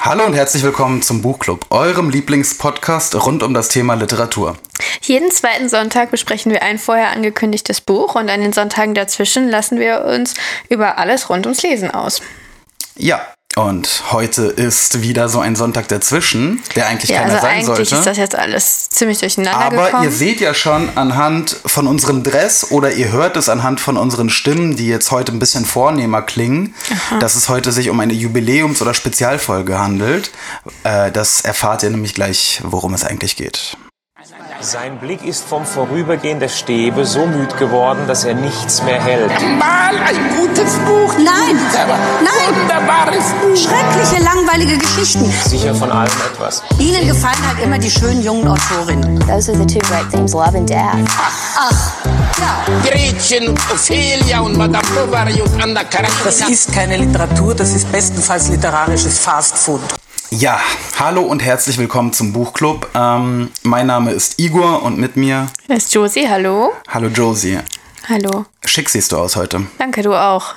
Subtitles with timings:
[0.00, 4.56] Hallo und herzlich willkommen zum Buchclub, eurem Lieblingspodcast rund um das Thema Literatur.
[5.00, 9.78] Jeden zweiten Sonntag besprechen wir ein vorher angekündigtes Buch und an den Sonntagen dazwischen lassen
[9.78, 10.34] wir uns
[10.68, 12.20] über alles rund ums Lesen aus.
[12.96, 17.50] Ja, und heute ist wieder so ein Sonntag dazwischen, der eigentlich Ja, keiner also sein
[17.56, 17.94] eigentlich sollte.
[17.96, 20.04] ist das jetzt alles ziemlich durcheinander Aber gekommen.
[20.04, 24.28] ihr seht ja schon anhand von unserem Dress oder ihr hört es anhand von unseren
[24.28, 26.74] Stimmen, die jetzt heute ein bisschen vornehmer klingen,
[27.20, 30.30] dass es heute sich um eine Jubiläums- oder Spezialfolge handelt.
[30.82, 33.76] Äh, das erfahrt ihr nämlich gleich, worum es eigentlich geht.
[34.60, 39.30] Sein Blick ist vom Vorübergehen der Stäbe so müd geworden, dass er nichts mehr hält.
[39.58, 41.12] Mal ein gutes Buch.
[41.18, 41.58] Nein,
[42.22, 42.54] nein.
[42.60, 43.54] Wunderbares Buch.
[43.56, 45.30] Schreckliche, langweilige Geschichten.
[45.46, 46.62] Sicher von allem etwas.
[46.78, 49.20] Ihnen gefallen halt immer die schönen jungen Autorinnen.
[49.20, 50.96] Those are the two great themes, love and death.
[52.38, 56.48] Ja, Gretchen und Ophelia und Madame Bovary und Anna Das Karenina.
[56.48, 59.80] ist keine Literatur, das ist bestenfalls literarisches Fastfood.
[60.30, 60.60] Ja,
[60.98, 62.90] hallo und herzlich willkommen zum Buchclub.
[62.94, 66.72] Ähm, mein Name ist Igor und mit mir, ist Josie, hallo.
[66.88, 67.58] hallo Josie.
[68.08, 68.44] Hallo.
[68.64, 69.66] Schick siehst du aus heute.
[69.78, 70.56] Danke, du auch.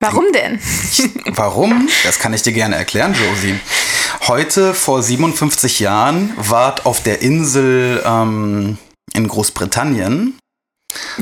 [0.00, 0.58] Warum denn?
[1.26, 1.88] Warum?
[2.04, 3.58] Das kann ich dir gerne erklären, Josie.
[4.26, 8.78] Heute vor 57 Jahren ward auf der Insel ähm,
[9.12, 10.38] in Großbritannien,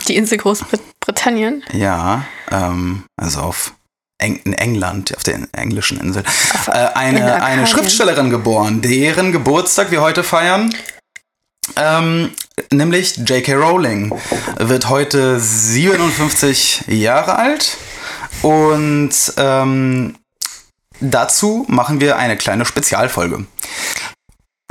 [0.09, 1.65] Die Insel Großbritannien.
[1.73, 3.73] ja, ähm, also auf
[4.19, 6.23] Eng in England, auf der englischen Insel,
[6.69, 7.43] äh, in eine, Arkadien.
[7.43, 10.75] eine Schriftstellerin geboren, deren Geburtstag wir heute feiern.
[11.75, 12.31] Ähm,
[12.73, 13.55] nämlich J.K.
[13.55, 14.19] Rowling
[14.59, 17.77] wird heute 57 Jahre alt
[18.43, 20.17] und ähm,
[21.01, 23.47] dazu machen wir eine kleine Spezialfolge.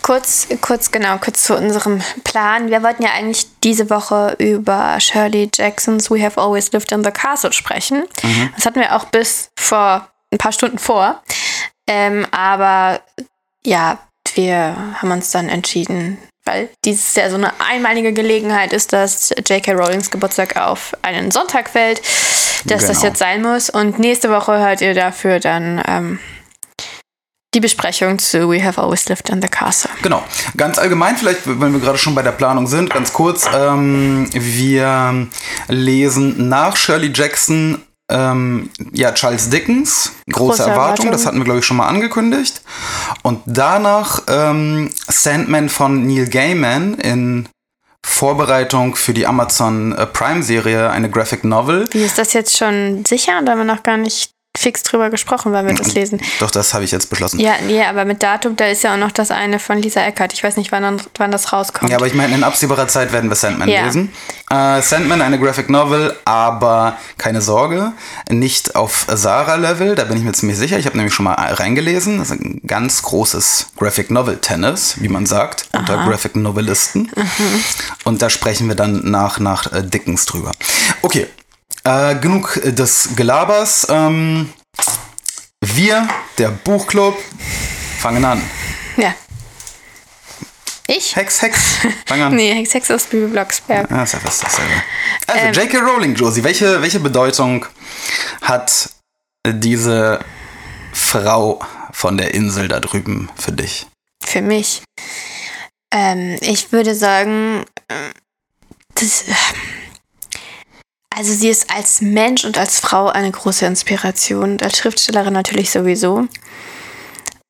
[0.05, 2.69] Kurz, kurz, genau, kurz zu unserem Plan.
[2.69, 7.09] Wir wollten ja eigentlich diese Woche über Shirley Jacksons We Have Always Lived in the
[7.09, 8.03] Castle sprechen.
[8.55, 11.23] Das hatten wir auch bis vor ein paar Stunden vor.
[11.87, 13.01] Ähm, aber
[13.65, 13.97] ja,
[14.35, 19.71] wir haben uns dann entschieden, weil dieses ja so eine einmalige Gelegenheit ist, dass J.K.
[19.71, 22.03] Rowlings Geburtstag auf einen Sonntag fällt,
[22.65, 23.07] dass das Genau.
[23.07, 23.71] jetzt sein muss.
[23.71, 26.19] Und nächste Woche hört ihr dafür dann ähm,
[27.55, 29.89] die Besprechung zu We Have Always Lived in the Castle.
[30.01, 30.23] Genau.
[30.57, 33.45] Ganz allgemein, vielleicht, wenn wir gerade schon bei der Planung sind, ganz kurz.
[33.53, 35.27] Ähm, wir
[35.69, 41.11] lesen nach Shirley Jackson ähm, ja, Charles Dickens, große, Große Erwartung, Erwartung.
[41.11, 42.61] das hatten wir, glaube ich, schon mal angekündigt.
[43.23, 47.49] Und danach ähm, Sandman von Neil Gaiman in
[48.05, 51.87] Vorbereitung für die Amazon äh, Prime-Serie, eine Graphic Novel.
[51.91, 53.41] Wie ist das jetzt schon sicher?
[53.43, 56.19] Da haben wir noch gar nicht fix drüber gesprochen, weil wir das lesen.
[56.39, 57.39] Doch, das habe ich jetzt beschlossen.
[57.39, 60.33] Ja, nee, aber mit Datum, da ist ja auch noch das eine von Lisa Eckert.
[60.33, 61.91] Ich weiß nicht, wann, wann das rauskommt.
[61.91, 63.85] Ja, aber ich meine, in absehbarer Zeit werden wir Sandman Ja.
[63.85, 64.11] lesen.
[64.49, 67.93] Äh, Sandman, eine Graphic Novel, aber keine Sorge,
[68.29, 70.77] nicht auf Sarah-Level, da bin ich mir ziemlich sicher.
[70.77, 72.19] Ich habe nämlich schon mal reingelesen.
[72.19, 77.11] Das ist ein ganz großes Graphic Novel-Tennis, wie man sagt, unter Graphic Novelisten.
[78.03, 80.51] Und da sprechen wir dann nach, nach äh, Dickens drüber.
[81.01, 81.27] Okay,
[81.85, 83.87] äh, genug äh, des Gelabers.
[83.89, 84.51] Ähm,
[85.61, 86.07] wir,
[86.37, 87.17] der Buchclub,
[87.99, 88.41] fangen an.
[88.97, 89.13] ja.
[90.87, 91.15] Ich?
[91.15, 91.59] Hex, Hex,
[92.05, 92.35] fang an.
[92.35, 93.89] Nee, Hex Hex aus Bibi Blocksberg.
[93.89, 94.71] Ja, ist ja fast dasselbe.
[95.25, 95.53] Also, Ähm.
[95.53, 95.79] J.K.
[95.79, 97.65] Rowling, Josie, welche, welche Bedeutung
[98.43, 98.91] hat
[99.47, 100.19] diese
[100.93, 101.59] Frau
[101.91, 103.87] von der Insel da drüben für dich?
[104.23, 104.83] Für mich.
[105.91, 108.11] Ähm, ich würde sagen, ähm,
[108.93, 109.33] das, äh,
[111.15, 115.71] also sie ist als Mensch und als Frau eine große Inspiration und als Schriftstellerin natürlich
[115.71, 116.27] sowieso.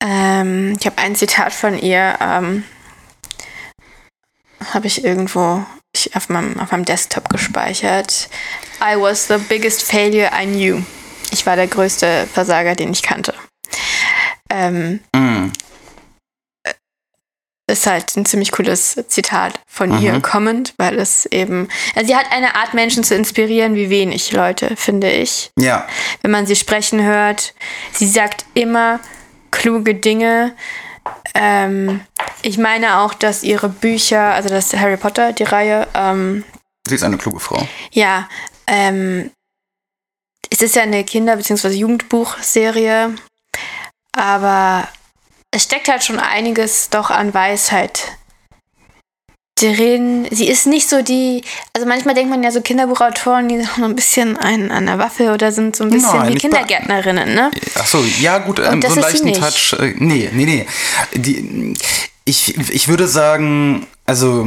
[0.00, 2.64] Ähm, ich habe ein Zitat von ihr, ähm,
[4.72, 8.28] habe ich irgendwo ich, auf, meinem, auf meinem Desktop gespeichert.
[8.80, 10.82] I was the biggest failure I knew.
[11.32, 13.34] Ich war der größte Versager, den ich kannte.
[14.48, 15.50] Ähm, Mm,
[17.68, 20.02] ist halt ein ziemlich cooles Zitat von Mhm.
[20.02, 24.30] ihr kommend, weil es eben, also sie hat eine Art Menschen zu inspirieren wie wenig
[24.32, 25.50] Leute, finde ich.
[25.58, 25.86] ja,
[26.22, 27.54] Wenn man sie sprechen hört,
[27.92, 29.00] sie sagt immer
[29.50, 30.54] kluge Dinge.
[31.34, 32.00] Ähm,
[32.42, 36.44] ich meine auch, dass ihre Bücher, also das Harry Potter, die Reihe, ähm,
[36.86, 37.66] sie ist eine kluge Frau.
[37.90, 38.28] ja,
[38.68, 39.30] ähm,
[40.50, 41.68] es ist ja eine Kinder- bzw.
[41.70, 43.14] Jugendbuchserie,
[44.12, 44.88] aber
[45.56, 48.18] es steckt halt schon einiges doch an Weisheit
[49.58, 50.28] drin.
[50.30, 51.42] Sie ist nicht so die,
[51.72, 54.98] also manchmal denkt man ja so Kinderbuchautoren, die haben noch ein bisschen einen an der
[54.98, 57.50] Waffe oder sind so ein bisschen Nein, wie Kindergärtnerinnen, ne?
[57.74, 59.32] Ach so, ja gut, ähm, so einen leichten.
[59.32, 59.74] Touch.
[59.80, 60.66] Äh, nee, nee, nee.
[61.14, 61.72] Die,
[62.26, 64.46] ich, ich würde sagen, also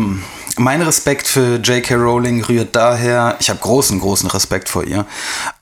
[0.57, 1.95] mein Respekt für J.K.
[1.95, 5.07] Rowling rührt daher, ich habe großen, großen Respekt vor ihr.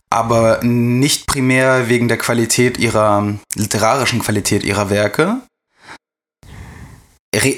[0.09, 5.41] Aber nicht primär wegen der Qualität ihrer, literarischen Qualität ihrer Werke.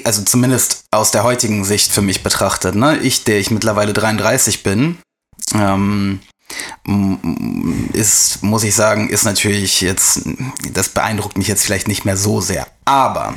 [0.04, 2.74] Also zumindest aus der heutigen Sicht für mich betrachtet.
[2.74, 2.98] Ne?
[2.98, 4.98] Ich, der ich mittlerweile 33 bin,
[5.54, 6.20] ähm,
[6.86, 10.22] m- ist, muss ich sagen, ist natürlich jetzt,
[10.72, 12.66] das beeindruckt mich jetzt vielleicht nicht mehr so sehr.
[12.84, 13.34] Aber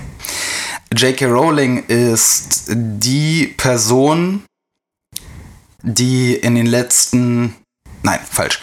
[0.94, 1.28] J.K.
[1.28, 4.44] Rowling ist die Person,
[5.82, 7.56] die in den letzten,
[8.04, 8.60] nein, falsch.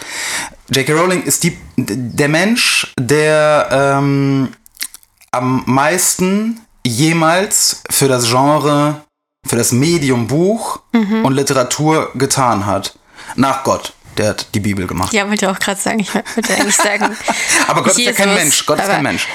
[0.69, 0.93] J.K.
[0.93, 4.53] Rowling ist die, der Mensch, der ähm,
[5.31, 9.01] am meisten jemals für das Genre,
[9.45, 12.97] für das Medium Buch und Literatur getan hat.
[13.35, 13.93] Nach Gott.
[14.17, 15.13] Der hat die Bibel gemacht.
[15.13, 15.99] Ja, wollte auch gerade sagen.
[15.99, 17.15] Ich wollte eigentlich sagen.
[17.67, 18.65] Aber Gott ist ja kein Jesus, Mensch.
[18.65, 19.27] Gott ist kein Mensch.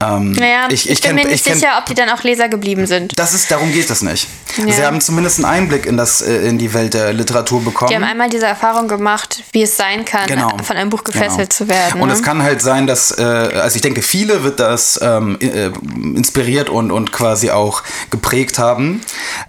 [0.00, 2.86] Ähm, Naja, ich, bin kenn- mir nicht kenn- sicher, ob die dann auch Leser geblieben
[2.86, 3.18] sind.
[3.18, 4.28] Das ist, darum geht es nicht.
[4.56, 4.72] Ja.
[4.72, 7.88] Sie haben zumindest einen Einblick in, das, äh, in die Welt der Literatur bekommen.
[7.90, 10.56] Die haben einmal diese Erfahrung gemacht, wie es sein kann, Genau.
[10.62, 11.48] von einem Buch gefesselt Genau.
[11.50, 12.00] zu werden.
[12.00, 12.14] Und ne?
[12.14, 15.70] es kann halt sein, dass, äh, also ich denke, viele wird das ähm, äh,
[16.16, 19.00] inspiriert und, und quasi auch geprägt haben,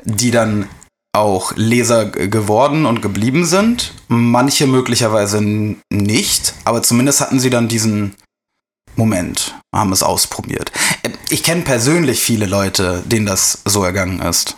[0.06, 0.68] die dann
[1.18, 3.94] auch Leser geworden und geblieben sind.
[4.08, 8.16] Manche möglicherweise nicht, aber zumindest hatten sie dann diesen
[8.96, 10.72] Moment, haben es ausprobiert.
[11.04, 14.58] Äh, Ich kenne persönlich viele Leute, denen das so ergangen ist.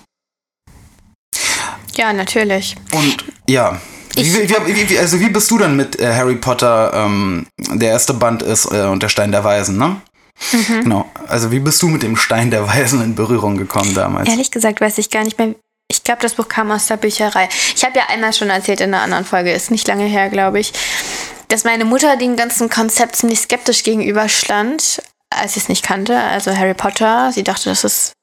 [1.95, 2.75] ja, natürlich.
[2.93, 3.79] Und ja.
[4.15, 8.13] Wie, wie, wie, also wie bist du denn mit äh, Harry Potter, ähm, der erste
[8.13, 10.01] Band ist äh, und der Stein der Weisen, ne?
[10.51, 10.83] Mhm.
[10.83, 11.11] Genau.
[11.27, 14.27] Also wie bist du mit dem Stein der Weisen in Berührung gekommen damals?
[14.29, 15.53] Ehrlich gesagt weiß ich gar nicht mehr.
[15.91, 17.49] Ich glaube, das Buch kam aus der Bücherei.
[17.75, 20.59] Ich habe ja einmal schon erzählt in einer anderen Folge, ist nicht lange her, glaube
[20.59, 20.71] ich,
[21.47, 25.01] dass meine Mutter dem ganzen Konzept ziemlich skeptisch gegenüberstand,
[25.31, 26.15] als sie es nicht kannte.
[26.17, 27.31] Also Harry Potter.
[27.33, 28.13] Sie dachte, das ist,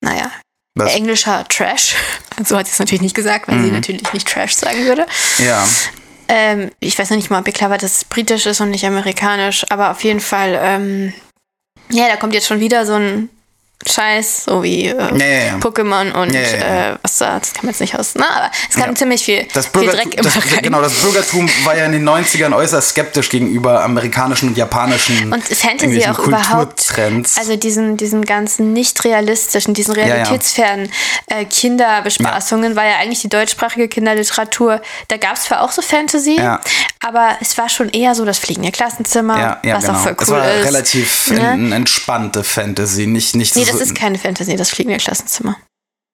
[0.00, 0.32] naja,
[0.74, 0.94] Was?
[0.94, 1.94] englischer Trash.
[2.42, 5.04] So hat sie es natürlich nicht gesagt, weil sie natürlich nicht Trash sagen würde.
[5.36, 5.68] Ja.
[6.26, 8.70] Ähm, ich weiß noch nicht mal, ob ihr klar war, dass es britisch ist und
[8.70, 11.12] nicht amerikanisch, aber auf jeden Fall, ähm,
[11.90, 13.28] ja, da kommt jetzt schon wieder so ein
[13.88, 15.54] Scheiß, so wie äh, Ja, ja, ja.
[15.56, 16.92] Pokémon und Ja, ja.
[16.92, 18.24] Äh, was da, das kann man jetzt nicht aus, ne?
[18.28, 20.62] Aber es kam ziemlich viel, Das, viel Dreck immer das, rein.
[20.62, 25.42] genau, das Bürgertum war ja in den 90ern äußerst skeptisch gegenüber amerikanischen und japanischen und
[25.44, 26.92] Fantasy auch überhaupt,
[27.36, 30.90] also diesen, diesen ganzen nicht realistischen, diesen realitätsfernen
[31.26, 34.80] Äh, Kinderbespaßungen war ja eigentlich die deutschsprachige Kinderliteratur.
[35.08, 36.60] Da gab es zwar auch so Fantasy, Ja.
[37.02, 39.98] Aber es war schon eher so das fliegende Klassenzimmer, ja, ja, was genau.
[39.98, 40.66] auch voll cool es war ist.
[40.66, 41.50] relativ ne?
[41.52, 45.56] en- entspannte Fantasy, nicht, nicht Nee, so, das ist keine Fantasy, das fliegende Klassenzimmer.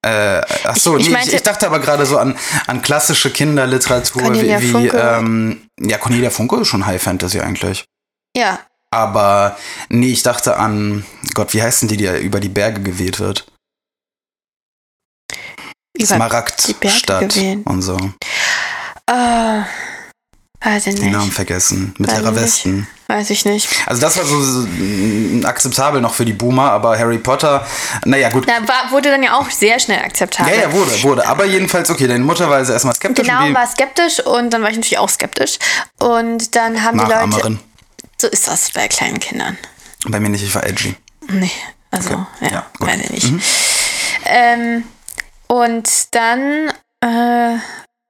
[0.07, 2.39] Äh, ach so, Ich- ich nee, ich, meinte- ich dachte aber gerade so an,
[2.69, 4.97] an klassische Kinderliteratur Cornelia wie, wie Funke.
[4.99, 7.85] ähm, ja, Cornelia Funke ist schon High Fantasy eigentlich.
[8.37, 8.61] Ja,
[8.93, 9.57] Aber
[9.89, 13.47] nee, ich dachte an, Gott, wie heißen die, die über die Berge geweht wird?
[16.01, 17.97] Smaragdstadt und so.
[19.09, 19.65] Ah,
[20.67, 21.35] weiß ich Den Namen nicht.
[21.35, 21.95] vergessen.
[21.99, 22.35] Mit nicht.
[22.35, 22.87] Westen.
[23.09, 23.69] Weiß ich nicht.
[23.87, 27.65] Also das war so, so akzeptabel noch für die Boomer, aber Harry Potter,
[28.05, 28.47] naja gut.
[28.49, 30.53] Na, war, wurde dann ja auch sehr schnell akzeptabel.
[30.53, 31.27] Ja, ja, wurde, wurde.
[31.27, 33.27] Aber jedenfalls, okay, deine Mutter war also erstmal skeptisch.
[33.27, 35.59] Genau, war skeptisch und dann war ich natürlich auch skeptisch.
[36.01, 37.05] Und dann haben die
[37.41, 37.59] Leute.
[38.19, 39.57] So ist das bei kleinen Kindern.
[40.09, 40.97] Bei mir nicht, ich war edgy.
[41.29, 41.51] Nee,
[41.93, 42.19] also, Okay.
[42.41, 42.81] ja, Ja, gut.
[42.81, 42.87] Mhm.
[42.87, 43.33] meine nicht.
[44.25, 44.85] Ähm,
[45.47, 47.59] und dann, äh,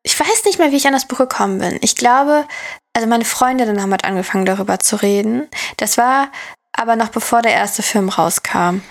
[0.06, 1.78] ich weiß nicht mehr, wie ich an das Buch gekommen bin.
[1.82, 2.46] Ich glaube,
[2.94, 5.48] also meine Freundinnen haben halt angefangen, darüber zu reden.
[5.78, 6.28] Das war
[6.72, 8.82] aber noch bevor der erste Film rauskam.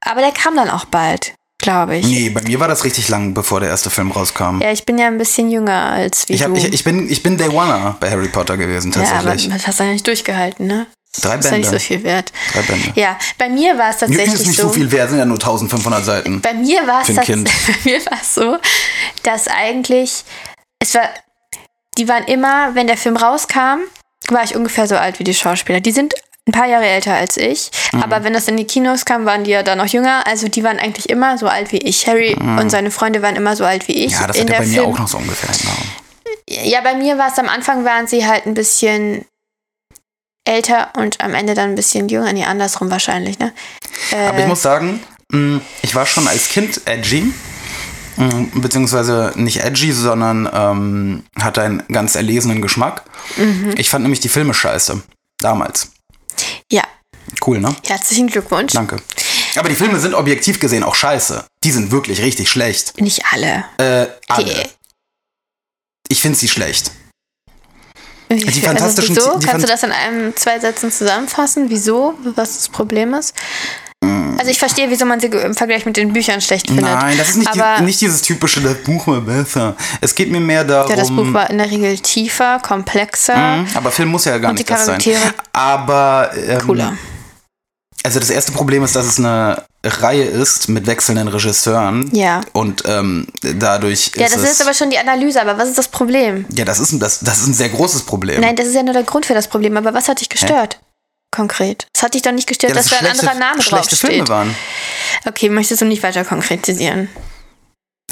[0.00, 2.06] Aber der kam dann auch bald, glaube ich.
[2.06, 4.62] Nee, bei mir war das richtig lang, bevor der erste Film rauskam.
[4.62, 6.56] Ja, ich bin ja ein bisschen jünger als wie Ich, hab, du.
[6.56, 9.52] ich, ich, bin, ich bin Day Oneer bei Harry Potter gewesen, ja, aber tatsächlich.
[9.52, 10.86] das hast du ja nicht durchgehalten, ne?
[11.22, 11.78] Drei Das ist ja nicht Bände.
[11.80, 12.32] so viel wert.
[12.52, 12.92] Drei Bände.
[12.94, 14.68] Ja, bei mir war es Newton tatsächlich ist nicht so.
[14.68, 16.40] so viel wert, sind ja nur 1500 Seiten.
[16.40, 17.48] Bei mir war es das, Kind.
[17.66, 18.58] bei mir war es so,
[19.22, 20.24] dass eigentlich
[20.78, 21.08] es war,
[21.98, 23.80] die waren immer, wenn der Film rauskam,
[24.28, 25.80] war ich ungefähr so alt wie die Schauspieler.
[25.80, 26.14] Die sind
[26.48, 28.02] ein paar Jahre älter als ich, Mhm.
[28.04, 30.24] aber wenn das in die Kinos kam, waren die ja da noch jünger.
[30.28, 32.06] Also die waren eigentlich immer so alt wie ich.
[32.06, 34.12] Harry und seine Freunde waren immer so alt wie ich.
[34.14, 34.20] Mhm.
[34.20, 35.50] Ja, das hat ja bei mir Film, auch noch so ungefähr.
[35.60, 35.72] Genau.
[36.48, 39.24] Ja, bei mir war es am Anfang, waren sie halt ein bisschen
[40.46, 42.32] älter und am Ende dann ein bisschen jünger.
[42.32, 43.52] Nee, andersrum wahrscheinlich, ne?
[44.12, 45.00] Äh, Aber ich muss sagen,
[45.32, 47.32] mh, ich war schon als Kind edgy.
[48.16, 53.02] mh, Beziehungsweise nicht edgy, sondern ähm, hatte einen ganz erlesenen Geschmack.
[53.36, 53.74] Mhm.
[53.76, 55.02] Ich fand nämlich die Filme scheiße.
[55.38, 55.90] Damals.
[56.72, 56.82] ja,
[57.44, 57.74] Cool, ne?
[57.86, 58.72] herzlichen Glückwunsch.
[58.72, 58.96] Danke.
[59.56, 61.44] Aber die Filme sind objektiv gesehen auch scheiße.
[61.64, 62.98] Die sind wirklich richtig schlecht.
[63.00, 63.64] Nicht alle.
[63.78, 64.44] Äh, alle.
[64.44, 64.68] Die-
[66.08, 66.90] Ich finde sie schlecht.
[68.28, 69.38] Wie Die viel- fantastischen- Also wieso?
[69.38, 71.66] die Kannst du das in einem, zwei Sätzen zusammenfassen?
[71.70, 72.14] Wieso?
[72.34, 73.34] Was das Problem ist?
[74.02, 74.36] Mm.
[74.38, 76.84] Also ich verstehe, wieso man sie im Vergleich mit den Büchern schlecht findet.
[76.84, 79.74] Nein, das ist nicht, die, nicht dieses typische, das Buch war besser.
[80.02, 80.90] Es geht mir mehr darum.
[80.90, 83.36] ja, das Buch war in der Regel tiefer, komplexer.
[83.58, 85.00] Mhm, aber Film muss ja gar nicht das sein.
[85.52, 86.96] Aber ähm, Cooler.
[88.06, 92.08] Also das erste Problem ist, dass es eine Reihe ist mit wechselnden Regisseuren.
[92.14, 92.40] Ja.
[92.52, 95.88] Und ähm, dadurch Ja, ist das ist aber schon die Analyse, aber was ist das
[95.88, 96.44] Problem?
[96.50, 98.40] ja, das ist, ein- das, das ist ein sehr großes Problem.
[98.40, 100.78] Nein, das ist ja nur der Grund für das Problem, aber was hat dich gestört?
[101.34, 101.88] Konkret.
[101.96, 104.28] Es hat dich doch nicht gestört, ja, dass da ein anderer Name schlechte Filme draufsteht.
[104.28, 104.54] waren.
[105.26, 107.08] Okay, möchtest du nicht weiter konkretisieren?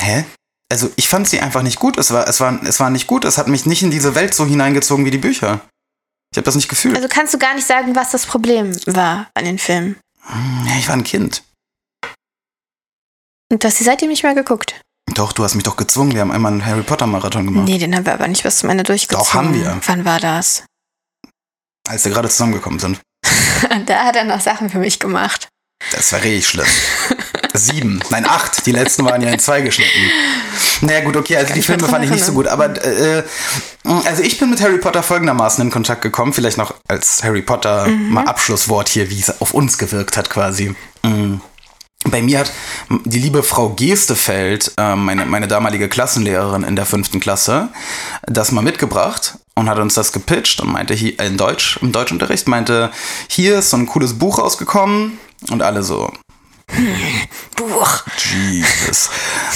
[0.01, 0.25] Hä?
[0.73, 1.99] Also ich fand sie einfach nicht gut.
[1.99, 3.25] Es war, es war, es war nicht gut.
[3.25, 5.61] Es hat mich nicht in diese Welt so hineingezogen wie die Bücher.
[6.35, 6.97] Ich habe das nicht gefühlt.
[6.97, 9.95] Also kannst du gar nicht sagen, was das Problem war an den Filmen.
[10.67, 11.45] ja, ich war ein Kind.
[13.53, 14.81] Und du hast sie seitdem nicht mehr geguckt.
[15.15, 16.13] Doch, du hast mich doch gezwungen.
[16.13, 17.69] Wir haben einmal einen Harry Potter Marathon gemacht.
[17.69, 19.25] Nee, den haben wir aber nicht bis zum Ende durchgezogen.
[19.25, 19.81] Doch, haben wir.
[19.87, 20.65] Wann war das?
[21.89, 23.01] Als wir gerade zusammengekommen sind.
[23.87, 25.47] da hat er noch Sachen für mich gemacht.
[25.93, 26.67] Das war richtig schlimm.
[27.57, 28.01] Sieben.
[28.11, 28.67] Nein, acht.
[28.67, 30.11] Die letzten waren ja in zwei geschnitten.
[30.81, 32.49] Naja, gut, okay, also die Filme fand ich nicht so gut.
[32.49, 33.23] Aber äh,
[34.05, 36.33] also ich bin mit Harry Potter folgendermaßen in Kontakt gekommen.
[36.33, 40.75] Vielleicht noch als Harry Potter mal Abschlusswort hier, wie es auf uns gewirkt hat quasi.
[41.03, 41.37] Mm.
[42.11, 42.53] Bei mir hat
[43.05, 47.69] die liebe Frau Geestefeld, äh, meine, meine damalige Klassenlehrerin in der fünften Klasse,
[48.27, 52.47] das mal mitgebracht und hat uns das gepitcht und meinte hier in Deutsch, im Deutschunterricht,
[52.47, 52.91] meinte,
[53.29, 55.19] hier ist so ein cooles Buch rausgekommen
[55.51, 56.13] und alle so,
[57.57, 58.03] Buch.
[58.17, 59.11] Jesus.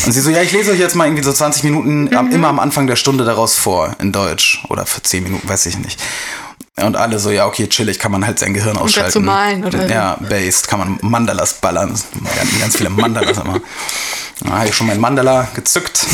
[0.06, 2.30] Und sie so, ja, ich lese euch jetzt mal irgendwie so 20 Minuten Mhm.
[2.32, 4.64] immer am Anfang der Stunde daraus vor, in Deutsch.
[4.68, 6.00] Oder für 10 Minuten, weiß ich nicht.
[6.76, 9.08] Und alle so, ja, okay, chillig, kann man halt sein Gehirn ausschalten.
[9.08, 9.88] dazu malen, oder?
[9.88, 11.88] Ja, based, kann man Mandalas ballern.
[11.88, 13.60] Ganz, ganz viele Mandalas immer.
[14.44, 16.06] Da habe ich schon mein Mandala gezückt.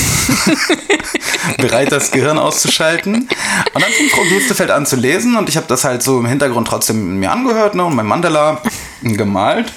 [1.58, 3.28] Bereit, das Gehirn auszuschalten.
[3.74, 6.26] Und dann fing Frau Gestefeld an zu lesen und ich habe das halt so im
[6.26, 8.62] Hintergrund trotzdem mir angehört ne, und mein Mandala
[9.02, 9.70] gemalt.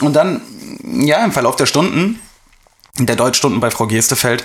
[0.00, 0.42] Und dann,
[0.82, 2.20] ja, im Verlauf der Stunden,
[2.98, 4.44] der Deutschstunden bei Frau Gestefeld,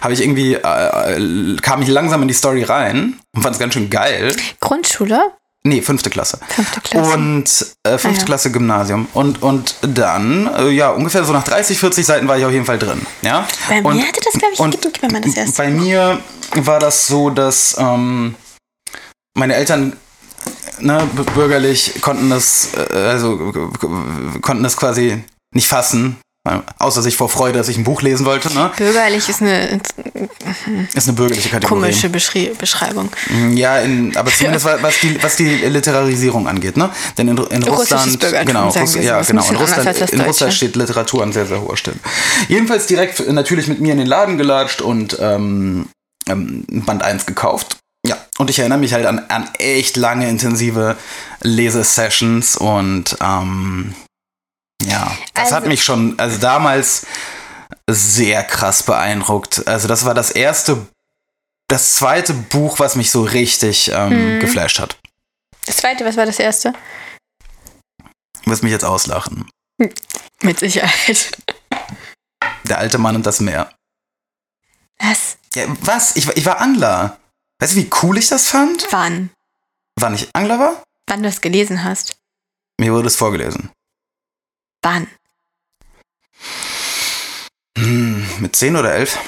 [0.00, 3.58] habe ich irgendwie, äh, äh, kam ich langsam in die Story rein und fand es
[3.58, 4.34] ganz schön geil.
[4.60, 5.32] Grundschule?
[5.64, 6.38] Nee, fünfte Klasse.
[6.48, 7.14] Fünfte Klasse.
[7.14, 8.24] Und äh, fünfte Ah, ja.
[8.24, 9.08] Klasse Gymnasium.
[9.14, 12.64] Und, und dann, äh, ja, ungefähr so nach 30, 40 Seiten war ich auf jeden
[12.66, 13.04] Fall drin.
[13.22, 13.48] Ja?
[13.68, 15.56] Bei und, mir hatte das, glaube ich, und gedrückt, wenn man das erst.
[15.56, 16.20] Bei mir
[16.54, 18.36] war das so, dass ähm,
[19.34, 19.96] meine Eltern
[20.80, 23.36] ne, bürgerlich konnten das, äh, also
[24.42, 25.22] konnten das quasi
[25.54, 26.16] nicht fassen.
[26.44, 28.52] weil- Außer sich vor Freude, dass ich ein Buch lesen wollte.
[28.54, 28.70] Ne?
[28.76, 29.80] Bürgerlich ist eine
[30.94, 31.80] Ist eine bürgerliche Kategorie.
[31.80, 33.08] komische Beschri Beschreibung.
[33.54, 36.90] Ja, in, aber zumindest wa- was die, was die Literarisierung angeht, ne?
[37.18, 41.32] Denn in, in Russland, genau, Russ, ja, genau, in Russland, in Russland steht Literatur an
[41.32, 41.96] sehr, sehr hoher Stelle.
[42.48, 45.88] Jedenfalls direkt äh, natürlich mit mir in den Laden gelatscht und ähm,
[46.28, 47.78] ähm, Band 1 gekauft.
[48.06, 50.96] Ja, und ich erinnere mich halt an, an echt lange, intensive
[51.40, 53.94] Lesesessions und ähm,
[54.82, 57.06] ja, das hat Also- mich schon, also damals
[57.90, 59.66] sehr krass beeindruckt.
[59.66, 60.86] Also das war das erste,
[61.68, 64.40] das zweite Buch, was mich so richtig ähm, Mhm.
[64.40, 64.96] geflasht hat.
[65.66, 66.72] Das zweite, was war das erste?
[68.44, 69.48] Du wirst mich jetzt auslachen.
[70.42, 71.32] Mit Sicherheit.
[72.68, 73.72] Der alte Mann und das Meer.
[74.98, 75.36] Was?
[75.54, 76.14] Ja, was?
[76.16, 77.18] Ich, war- ich war Angler.
[77.58, 78.86] Weißt du, wie cool ich das fand?
[78.90, 79.30] Wann?
[79.98, 80.82] Wann ich Angler war?
[81.06, 82.16] Wann du es gelesen hast?
[82.78, 83.70] Mir wurde es vorgelesen.
[84.82, 85.06] Wann?
[87.78, 89.18] Hm, mit 10 oder 11?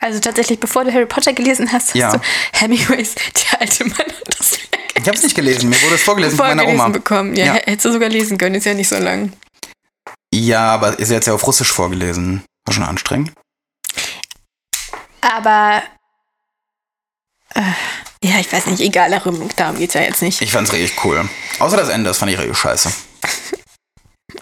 [0.00, 2.12] Also tatsächlich, bevor du Harry Potter gelesen hast, hast Ja.
[2.16, 2.20] du
[2.52, 4.58] Hemingways Der alte Mann und das
[4.96, 5.68] Ich habe es nicht gelesen.
[5.70, 6.92] Mir wurde es vorgelesen von meiner vorgelesen Oma.
[6.92, 7.36] bekommen.
[7.36, 7.52] Ja, Ja.
[7.54, 9.32] hättest du sogar lesen können, ist ja nicht so lang.
[10.32, 12.42] Ja, aber ist jetzt ja auf Russisch vorgelesen.
[12.66, 13.32] War schon anstrengend.
[15.20, 15.82] Aber
[17.54, 17.60] äh,
[18.26, 20.40] ja, ich weiß nicht, egal, darum, darum geht's ja jetzt nicht.
[20.40, 21.28] Ich fand's richtig cool.
[21.58, 22.90] Außer das Ende, das fand ich richtig scheiße.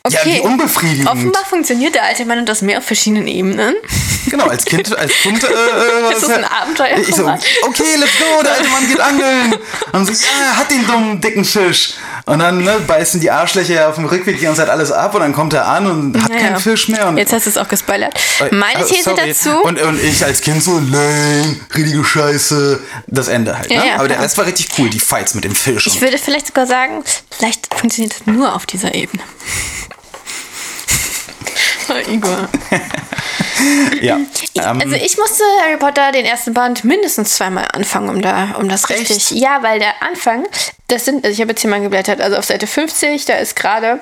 [0.03, 0.17] Okay.
[0.17, 1.09] Ja, wie unbefriedigend.
[1.09, 3.75] Offenbar funktioniert der alte Mann und das Meer auf verschiedenen Ebenen.
[4.27, 5.51] Genau, als Kind, als Kind, äh, äh,
[6.11, 6.97] Das ist ein Abenteuer.
[6.97, 9.55] Ich so, okay, let's go, der alte Mann geht angeln.
[9.93, 11.95] Und so, ja, hat den dummen, dicken Fisch.
[12.25, 15.21] Und dann ne, beißen die Arschlöcher auf dem Rückweg die ganze Zeit alles ab und
[15.21, 16.59] dann kommt er an und hat Ja, keinen ja.
[16.59, 17.09] Fisch mehr.
[17.09, 18.15] Und, Jetzt hast du es auch gespoilert.
[18.41, 19.29] Äh, Meine oh, These sorry.
[19.29, 19.51] dazu.
[19.63, 22.81] Und, und ich als Kind so, lame, richtige Scheiße.
[23.09, 23.83] Das Ende halt, ne?
[23.97, 24.21] Aber der.
[24.21, 25.87] Rest war richtig cool, die Fights mit dem Fisch.
[25.87, 29.23] ich würde vielleicht sogar sagen, vielleicht funktioniert es nur auf dieser Ebene.
[32.09, 32.49] Igor.
[34.01, 34.19] ja.
[34.53, 38.57] Ich, Ähm, also ich musste Harry Potter den ersten Band mindestens zweimal anfangen, um da,
[38.59, 39.11] um das Echt?
[39.11, 39.31] richtig.
[39.31, 40.47] Ja, weil der Anfang,
[40.89, 43.57] das sind, also ich habe jetzt hier mal geblättert, also auf Seite 50, da ist
[43.57, 44.01] gerade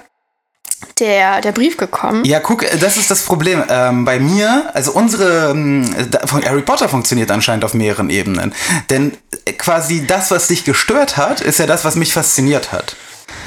[0.99, 2.25] der, der Brief gekommen.
[2.25, 3.63] Ja, guck, das ist das Problem.
[3.69, 5.95] Ähm, bei mir, also unsere ähm,
[6.25, 8.55] von Harry Potter funktioniert anscheinend auf mehreren Ebenen.
[8.89, 9.17] Denn
[9.59, 12.97] quasi das, was dich gestört hat, ist ja das, was mich fasziniert hat.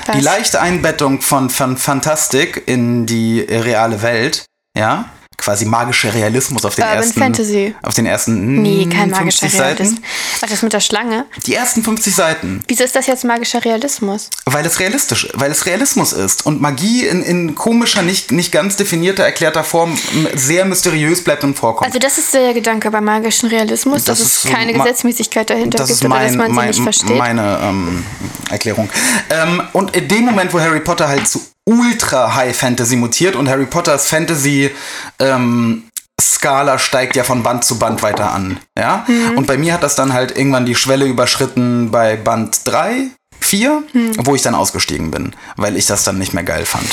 [0.06, 0.18] Was?
[0.18, 4.46] Die leichte Einbettung von, von Fantastik in die reale Welt,
[4.78, 5.10] ja,
[5.44, 7.76] quasi magischer Realismus auf den Urban ersten Fantasy.
[7.82, 9.64] auf den ersten Nee, kein 50 magischer.
[9.66, 10.00] Realismus.
[10.40, 11.26] Was das mit der Schlange?
[11.46, 14.30] Die ersten 50 Seiten, Wieso ist das jetzt magischer Realismus?
[14.46, 18.76] weil es realistisch, weil es Realismus ist und Magie in, in komischer, nicht, nicht ganz
[18.76, 19.98] definierter, erklärter Form
[20.36, 21.88] sehr mysteriös bleibt und vorkommt.
[21.88, 25.78] Also das ist der Gedanke beim magischen Realismus, Das dass ist es keine Gesetzmäßigkeit dahinter
[25.78, 27.18] das gibt ist oder dass mein, man sie mein, nicht versteht.
[27.18, 28.06] meine ähm,
[28.50, 28.90] Erklärung.
[29.30, 33.48] Ähm, und in dem Moment, wo Harry Potter halt zu ultra High Fantasy mutiert und
[33.50, 34.72] Harry Potters Fantasy
[35.20, 35.86] ähm,
[36.22, 38.60] Skala steigt ja von Band zu Band weiter an.
[38.78, 39.06] Ja?
[39.08, 39.38] Mhm.
[39.38, 43.08] Und bei mir hat das dann halt irgendwann die Schwelle überschritten bei Band 3,
[43.40, 44.14] 4, Mhm.
[44.26, 46.86] wo ich dann ausgestiegen bin, weil ich das dann nicht mehr geil fand.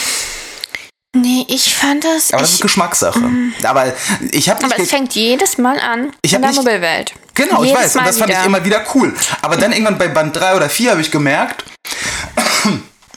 [1.14, 2.32] nee, ich fand das.
[2.32, 3.20] Aber das ich, ist Geschmackssache.
[3.64, 3.92] Aber
[4.30, 7.12] ich habe aber es fängt jedes Mal an Ich in der Muggelwelt.
[7.34, 7.94] Genau, ich Jedes weiß.
[7.96, 8.46] Und Mal das fand ich wieder.
[8.46, 9.14] immer wieder cool.
[9.42, 11.64] Aber dann irgendwann bei Band 3 oder 4 habe ich gemerkt,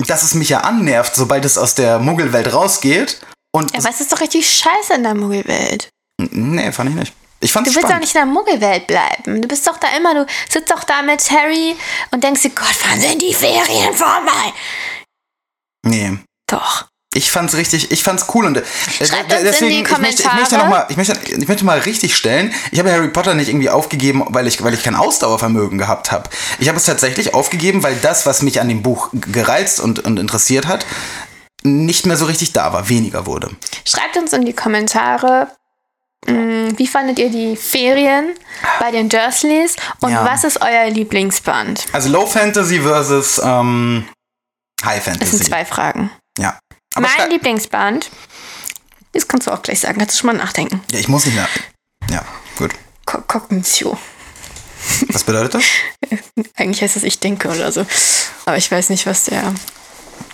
[0.09, 3.21] dass es mich ja annervt, sobald es aus der Muggelwelt rausgeht.
[3.55, 5.89] Und Ja, aber es ist doch richtig scheiße in der Muggelwelt.
[6.19, 7.13] nee, fand ich nicht.
[7.39, 8.05] Ich fand's Du willst doch spannend.
[8.05, 9.41] nicht in der Muggelwelt bleiben.
[9.41, 11.75] Du bist doch da immer, du sitzt doch da mit Harry
[12.11, 14.53] und denkst dir, Gott, wann sind die Ferien vorbei?
[15.85, 16.17] Nee.
[16.47, 16.87] Doch.
[17.15, 18.63] Ich fand's richtig, ich fand's cool und äh,
[18.99, 22.53] deswegen, die ich möchte, ich möchte noch mal, ich möchte, ich möchte mal richtig stellen.
[22.71, 26.29] Ich habe Harry Potter nicht irgendwie aufgegeben, weil ich, weil ich kein Ausdauervermögen gehabt habe.
[26.59, 30.17] Ich habe es tatsächlich aufgegeben, weil das, was mich an dem Buch gereizt und, und
[30.19, 30.85] interessiert hat,
[31.63, 33.51] nicht mehr so richtig da war, weniger wurde.
[33.85, 35.47] Schreibt uns in die Kommentare,
[36.27, 38.33] mh, wie fandet ihr die Ferien
[38.79, 40.25] bei den Dursleys und Ja.
[40.25, 41.85] was ist euer Lieblingsband?
[41.93, 44.05] Also Low Fantasy versus ähm,
[44.83, 45.37] High Das Fantasy.
[45.37, 46.11] sind zwei Fragen.
[46.37, 46.57] Ja.
[46.95, 48.09] Aber mein Lieblingsband,
[49.13, 50.81] das kannst du auch gleich sagen, kannst du schon mal nachdenken.
[50.91, 51.47] ja, ich muss nicht mehr.
[52.09, 52.25] Ja,
[52.57, 52.71] gut.
[53.05, 53.97] Ko Kognitio.
[55.09, 55.63] Was bedeutet das?
[56.55, 57.85] Eigentlich heißt das ich denke oder so.
[58.45, 59.53] Aber ich weiß nicht, was der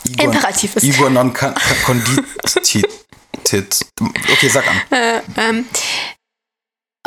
[0.07, 0.83] Igor, Imperativ ist.
[0.83, 1.33] Igor non
[1.85, 2.87] conditit.
[4.31, 4.81] Okay, sag an.
[5.37, 5.65] Ähm,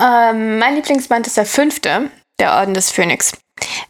[0.00, 3.32] ähm, mein Lieblingsband ist der fünfte, der Orden des Phönix.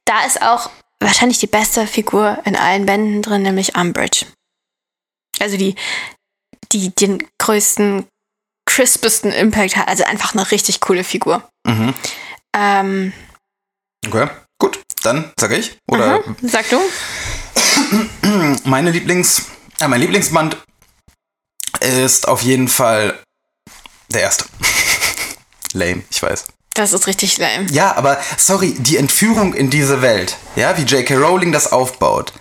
[0.05, 0.71] Da ist auch
[1.01, 4.27] wahrscheinlich die beste Figur in allen Bänden drin, nämlich Umbridge.
[5.39, 5.75] Also die,
[6.73, 8.07] die den größten,
[8.67, 9.89] crispesten Impact hat.
[9.89, 11.49] Also einfach eine richtig coole Figur.
[11.67, 11.95] Mhm.
[12.55, 13.13] Ähm,
[14.07, 14.81] Okay, gut.
[15.03, 15.79] Dann sage ich.
[15.89, 16.37] Oder mhm.
[16.43, 16.81] Sag du?
[18.65, 19.47] meine Lieblings,
[19.81, 20.57] äh, mein Lieblingsband
[21.81, 23.19] ist auf jeden Fall
[24.09, 24.45] der erste.
[25.73, 26.47] Lame, ich weiß.
[26.75, 27.67] Das ist richtig lame.
[27.71, 31.17] Ja, aber sorry, die Entführung in diese Welt, ja, wie J.K.
[31.17, 32.33] Rowling das aufbaut,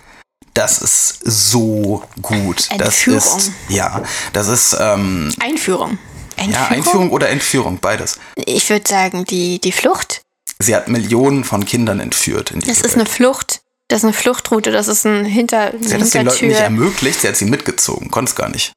[0.54, 2.68] das ist so gut.
[2.78, 3.18] Das Entführung.
[3.38, 5.98] ist, ja, das ist, ähm, Einführung.
[6.36, 6.52] Einführung?
[6.52, 8.18] ja, Einführung oder Entführung, beides.
[8.36, 10.22] Ich würde sagen, die, die Flucht.
[10.58, 13.08] Sie hat Millionen von Kindern entführt Das ist eine Welt.
[13.08, 13.62] Flucht.
[13.88, 14.70] Das ist eine Fluchtroute.
[14.70, 17.44] Das ist ein Hinter, eine Sie hat es den Leuten nicht ermöglicht, sie hat sie
[17.44, 18.72] mitgezogen, konnte es gar nicht.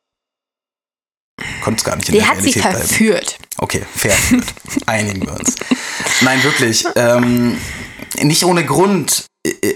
[1.63, 2.87] Konnte es gar nicht in Die der hat sie Realität bleiben.
[2.87, 3.37] verführt.
[3.57, 4.15] Okay, fair.
[4.29, 4.43] Gut.
[4.87, 5.55] Einigen wir uns.
[6.21, 6.85] Nein, wirklich.
[6.95, 7.59] Ähm,
[8.21, 9.25] nicht ohne Grund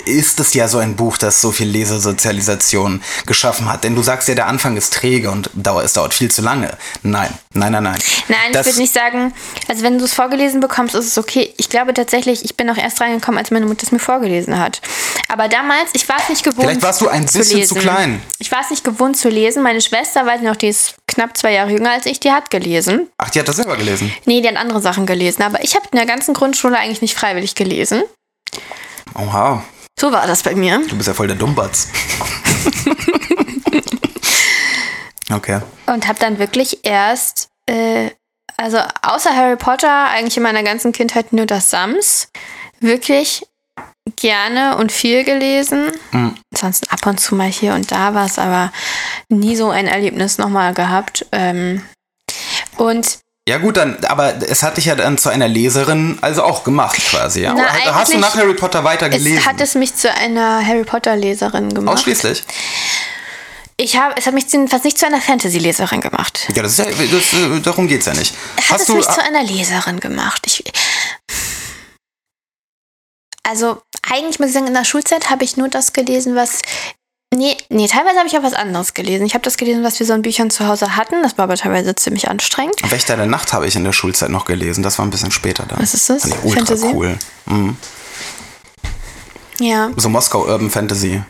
[0.05, 3.83] ist es ja so ein Buch, das so viel Lesesozialisation geschaffen hat.
[3.83, 6.77] Denn du sagst ja, der Anfang ist träge und dauert, es dauert viel zu lange.
[7.03, 7.99] Nein, nein, nein, nein.
[8.27, 9.33] Nein, Das- ich würde nicht sagen,
[9.67, 11.53] also wenn du es vorgelesen bekommst, ist es okay.
[11.57, 14.81] Ich glaube tatsächlich, ich bin auch erst reingekommen, als meine Mutter es mir vorgelesen hat.
[15.27, 16.61] Aber damals, ich war es nicht gewohnt.
[16.65, 17.75] Vielleicht warst du ein bisschen lesen.
[17.75, 18.21] zu klein.
[18.39, 19.61] Ich war es nicht gewohnt zu lesen.
[19.63, 22.49] Meine Schwester, weiß ich noch, die ist knapp zwei Jahre jünger als ich, die hat
[22.49, 23.07] gelesen.
[23.17, 24.11] Ach, die hat das selber gelesen.
[24.25, 25.43] Nee, die hat andere Sachen gelesen.
[25.43, 28.03] Aber ich habe in der ganzen Grundschule eigentlich nicht freiwillig gelesen.
[29.19, 29.63] Oha,
[29.99, 30.81] So war das bei mir.
[30.87, 31.89] du bist ja voll der Dummbatz.
[35.33, 35.61] okay.
[35.87, 38.11] Und habe dann wirklich erst, äh,
[38.57, 42.29] also außer Harry Potter, eigentlich in meiner ganzen Kindheit nur das Sams,
[42.79, 43.45] wirklich
[44.15, 45.91] gerne und viel gelesen.
[46.11, 46.35] Mhm.
[46.53, 48.71] Ansonsten ab und zu mal hier und da was, aber
[49.29, 51.25] nie so ein Erlebnis nochmal gehabt.
[51.31, 51.83] Ähm,
[52.77, 56.63] und Ja gut, dann, aber es hat dich ja dann zu einer Leserin also auch
[56.63, 57.55] gemacht quasi, ja?
[57.55, 59.39] Na, Oder hast du nach Harry Potter weiter gelesen?
[59.39, 61.95] es hat es mich zu einer Harry Potter Leserin gemacht.
[61.95, 62.43] Ausschließlich?
[63.77, 66.47] Ich habe, es hat mich jedenfalls nicht zu einer Fantasy-Leserin gemacht.
[66.53, 68.35] Ja, das ist ja, das, äh, darum geht's ja nicht.
[68.57, 70.43] Hat Hast es du, mich zu einer Leserin gemacht.
[70.45, 70.63] Ich,
[73.41, 73.81] also
[74.11, 76.61] eigentlich muss ich sagen, in der Schulzeit habe ich nur das gelesen, was.
[77.33, 79.25] Nee, nee, teilweise habe ich auch was anderes gelesen.
[79.25, 81.21] Ich habe das gelesen, was wir so in Büchern zu Hause hatten.
[81.21, 82.81] Das war aber teilweise ziemlich anstrengend.
[82.91, 84.81] Wächter der Nacht habe ich in der Schulzeit noch gelesen.
[84.81, 85.79] Das war ein bisschen später dann.
[85.79, 86.23] Was ist das?
[86.23, 86.87] Fand ich ultra Fantasy?
[86.87, 87.19] cool.
[87.45, 87.77] Mhm.
[89.59, 89.91] Ja.
[89.95, 91.21] So Moskau Urban Fantasy.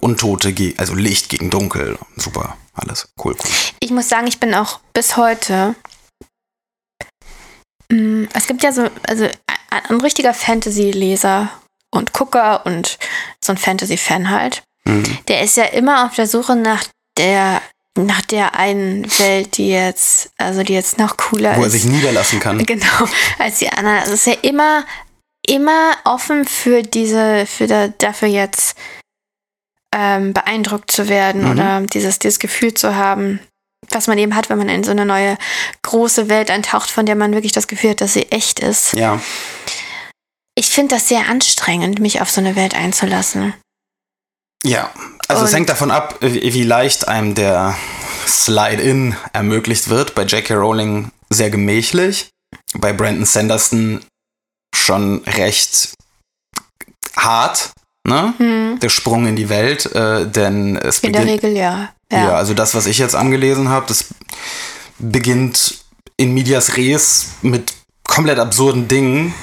[0.00, 1.98] Untote, also Licht gegen Dunkel.
[2.16, 3.08] Super, alles.
[3.22, 3.50] Cool, cool.
[3.80, 5.74] Ich muss sagen, ich bin auch bis heute.
[7.92, 9.24] Mm, Es gibt ja so, also
[9.70, 11.50] ein, ein richtiger Fantasy-Leser
[11.90, 12.98] und Gucker und
[13.44, 14.62] so ein Fantasy-Fan halt.
[14.88, 15.18] Mhm.
[15.28, 16.84] Der ist ja immer auf der Suche nach
[17.16, 17.60] der,
[17.96, 21.72] nach der einen Welt, die jetzt, also die jetzt noch cooler Wo er ist.
[21.74, 22.58] sich niederlassen kann.
[22.66, 23.98] Genau, als die anderen.
[23.98, 24.84] Also es ist ja immer,
[25.46, 28.76] immer offen für diese, für da, dafür jetzt
[29.94, 31.50] ähm, beeindruckt zu werden Mhm.
[31.50, 33.40] oder dieses, dieses Gefühl zu haben,
[33.90, 35.38] was man eben hat, wenn man in so eine neue
[35.82, 38.92] große Welt eintaucht, von der man wirklich das Gefühl hat, dass sie echt ist.
[38.92, 39.20] Ja.
[40.54, 43.54] Ich finde das sehr anstrengend, mich auf so eine Welt einzulassen.
[44.64, 44.90] Ja.
[45.28, 47.76] Also es Und- hängt davon ab, wie leicht einem der
[48.26, 50.14] Slide-In ermöglicht wird.
[50.14, 50.54] Bei J.K.
[50.54, 52.30] Rowling sehr gemächlich.
[52.74, 54.00] Bei Brandon Sanderson
[54.74, 55.90] schon recht
[57.16, 57.72] hart,
[58.06, 58.34] ne?
[58.38, 58.78] Hm.
[58.80, 61.42] Der Sprung in die Welt, äh, denn es In der beginnt.
[61.44, 61.90] Regel ja.
[62.12, 62.18] Ja.
[62.18, 62.34] Ja.
[62.36, 64.06] also das, was ich jetzt angelesen habe, das
[64.98, 65.84] beginnt
[66.16, 67.72] in Medias Res mit
[68.04, 69.34] komplett absurden Dingen.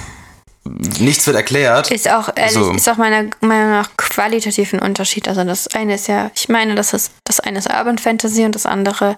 [1.00, 1.92] Nichts wird erklärt.
[1.92, 2.72] Ist auch ehrlich, So.
[2.74, 5.28] ist auch meiner Meinung nach qualitativ ein Unterschied.
[5.28, 8.56] Also das eine ist ja, ich meine, das ist das eine ist Urban Fantasy und
[8.56, 9.16] das andere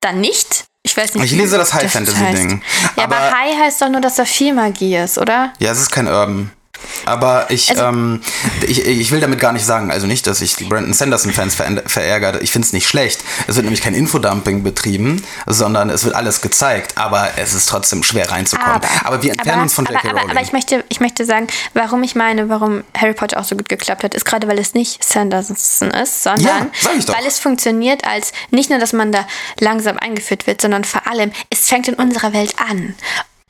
[0.00, 0.64] dann nicht.
[0.84, 1.24] Ich weiß nicht.
[1.24, 1.92] Ich lese das High heißt.
[1.92, 2.62] Fantasy-Ding.
[2.96, 5.52] Ja, aber, Aber- High heißt doch nur, dass da viel Magie ist, oder?
[5.58, 6.50] Ja, es ist kein Urban.
[7.06, 8.20] Aber ich, Also- ähm,
[8.66, 11.54] ich, ich will damit gar nicht sagen, also nicht, dass ich die Brandon Sanderson-Fans
[11.86, 12.40] verärgere.
[12.42, 13.22] Ich finde es nicht schlecht.
[13.46, 16.98] Es wird nämlich kein Infodumping betrieben, sondern es wird alles gezeigt.
[16.98, 18.80] Aber es ist trotzdem schwer reinzukommen.
[19.04, 20.08] Aber, wir entfernen aber, uns von aber, J.K.
[20.10, 20.30] aber, Rowling.
[20.36, 23.68] aber ich möchte, ich möchte sagen, warum ich meine, warum Harry Potter auch so gut
[23.68, 26.66] geklappt hat, ist gerade, weil es nicht Sanderson ist, sondern Ja,
[27.06, 29.26] weil es funktioniert als nicht nur, dass man da
[29.60, 32.94] langsam eingeführt wird, sondern vor allem, es fängt in unserer Welt an.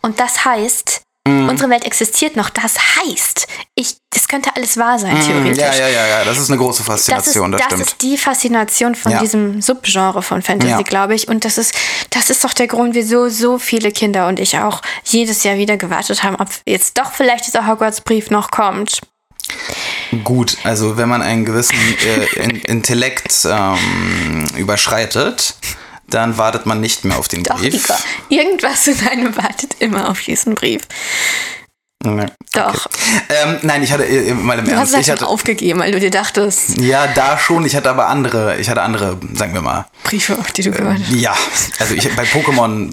[0.01, 1.49] Und das heißt, Mhm.
[1.49, 2.51] unsere Welt existiert noch.
[2.51, 5.53] Das heißt, ich, das könnte alles wahr sein, theoretisch.
[5.53, 7.83] Mhm, ja, ja, ja, ja, das ist eine große Das, ist, Faszination, das, das stimmt.
[7.83, 9.21] ist die Faszination von Ja.
[9.21, 10.83] diesem Subgenre von Fantasy, Ja.
[10.83, 11.29] glaube ich.
[11.29, 11.75] Und das ist,
[12.11, 15.77] das ist doch der Grund, wieso so viele Kinder und ich auch jedes Jahr wieder
[15.77, 19.01] gewartet haben, ob jetzt doch vielleicht dieser Hogwarts-Brief noch kommt.
[20.25, 25.55] Gut, also wenn man einen gewissen äh, in, Intellekt ähm, überschreitet,
[26.15, 27.75] dann wartet man nicht mehr auf den Doch, Brief.
[27.85, 27.99] Ika,
[28.29, 30.83] irgendwas in einem wartet immer auf diesen Brief.
[32.05, 32.27] Nee.
[32.53, 32.89] Doch.
[33.29, 34.95] Ähm, nein, ich hatte äh, mal im Du hast Ernst.
[34.95, 37.65] es Ich hatte, aufgegeben, weil du dir dachtest, ja, da schon.
[37.65, 38.59] Ich hatte aber andere.
[38.59, 39.87] Ich hatte andere, sagen wir mal.
[40.03, 41.13] Briefe, auf die du gehört hast.
[41.15, 41.33] Ja,
[41.79, 42.93] also ich, bei Pokémon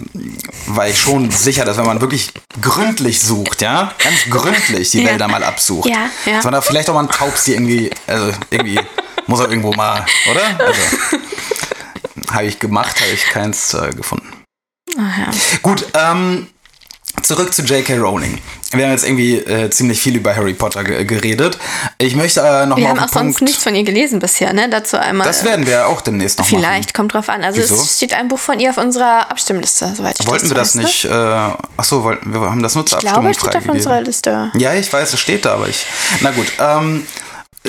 [0.68, 5.08] war ich schon sicher, dass wenn man wirklich gründlich sucht, ja, ganz gründlich die Ja.
[5.08, 6.34] Wälder mal absucht, Ja, ja.
[6.36, 8.78] dass man da vielleicht auch mal ein Taubsi irgendwie, also irgendwie
[9.26, 10.64] muss er irgendwo mal, oder?
[10.66, 10.80] Also,
[12.32, 14.32] habe ich gemacht, habe ich keins äh, gefunden.
[14.98, 15.30] Ach ja.
[15.62, 16.48] Gut, ähm,
[17.22, 17.96] zurück zu J.K.
[17.98, 18.38] Rowling.
[18.72, 21.58] Wir haben jetzt irgendwie äh, ziemlich viel über Harry Potter ge geredet.
[21.98, 23.42] Ich möchte äh, noch Wir haben auch den sonst Punkt.
[23.42, 24.68] nichts von ihr gelesen bisher, ne?
[24.70, 25.26] Dazu einmal.
[25.26, 27.42] das werden wir auch demnächst noch Vielleicht, kommt drauf an.
[27.42, 27.74] Also Wieso?
[27.74, 30.32] es steht ein Buch von ihr auf unserer Abstimmliste, soweit ich machen.
[30.32, 30.82] Wollten wir das ne?
[30.82, 31.04] nicht?
[31.04, 31.10] Äh,
[31.76, 34.52] achso, wollten wir haben das nur zur Ich glaube, Abstimmung es steht auf unserer Liste.
[34.54, 35.86] Ja, ich weiß, es steht da, aber ich.
[36.20, 36.46] Na gut.
[36.60, 37.06] Ähm,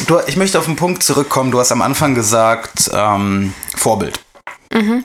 [0.06, 1.50] du, ich möchte auf den Punkt zurückkommen.
[1.50, 4.20] Du hast am Anfang gesagt, ähm, Vorbild.
[4.74, 5.04] Mhm.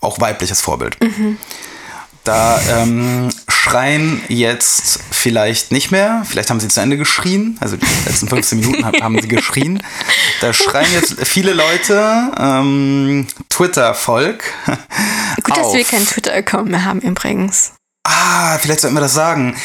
[0.00, 0.96] Auch weibliches Vorbild.
[2.24, 7.86] Da ähm, schreien jetzt vielleicht nicht mehr, vielleicht haben sie zu Ende geschrien, also die
[8.06, 9.82] letzten 15 Minuten haben- sie geschrien.
[10.40, 14.44] Da schreien jetzt viele Leute, ähm, Twitter-Volk.
[15.42, 15.90] Gut, dass wir auf.
[15.90, 17.72] keinen Twitter-Account mehr haben übrigens.
[18.04, 19.56] Ah, vielleicht sollten wir das sagen.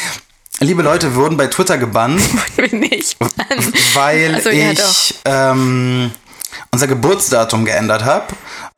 [0.59, 2.21] Liebe Leute, wir wurden bei Twitter gebannt.
[2.55, 3.17] Bin ich.
[3.93, 6.11] weil Also, ja, ich ähm,
[6.71, 8.27] unser Geburtsdatum geändert habe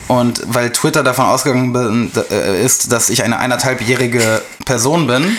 [0.07, 5.37] und weil Twitter davon ausgegangen bin, äh, ist, dass ich eine eineinhalbjährige Person bin,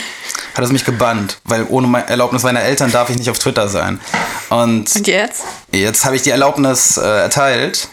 [0.54, 4.00] hat es mich gebannt, weil ohne Erlaubnis meiner Eltern darf ich nicht auf Twitter sein.
[4.48, 5.42] Und Und jetzt?
[5.72, 7.88] jetzt habe ich die Erlaubnis äh, erteilt,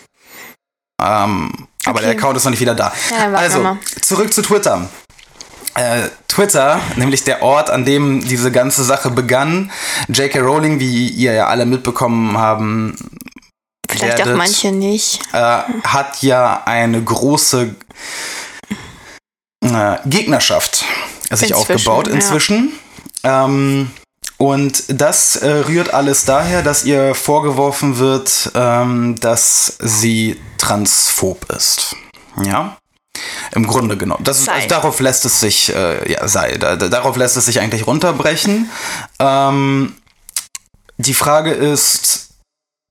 [1.02, 1.52] ähm,
[1.86, 2.18] aber der Okay.
[2.20, 2.94] Account ist noch nicht wieder da.
[3.12, 4.88] Ja, also, zurück zu Twitter.
[5.76, 9.72] äh, Twitter, nämlich der Ort, an dem diese ganze Sache begann.
[10.08, 10.40] J.K.
[10.40, 12.96] Rowling, wie ihr ja alle mitbekommen haben,
[14.00, 15.20] Vielleicht auch werdet, manche nicht.
[15.34, 17.76] äh, hat ja eine große
[19.62, 20.86] äh, Gegnerschaft
[21.30, 22.14] sich Inzwischen, aufgebaut ja.
[22.14, 22.74] inzwischen.
[23.24, 23.92] Ähm,
[24.38, 31.96] und das äh, rührt alles daher, dass ihr vorgeworfen wird, ähm, dass sie transphob ist.
[32.44, 32.78] Ja.
[33.52, 34.24] Im Grunde genommen.
[34.24, 37.86] Das, also darauf lässt es sich, äh, ja, sei, da, darauf lässt es sich eigentlich
[37.86, 38.70] runterbrechen.
[39.20, 39.96] Ähm,
[40.98, 42.33] die Frage ist,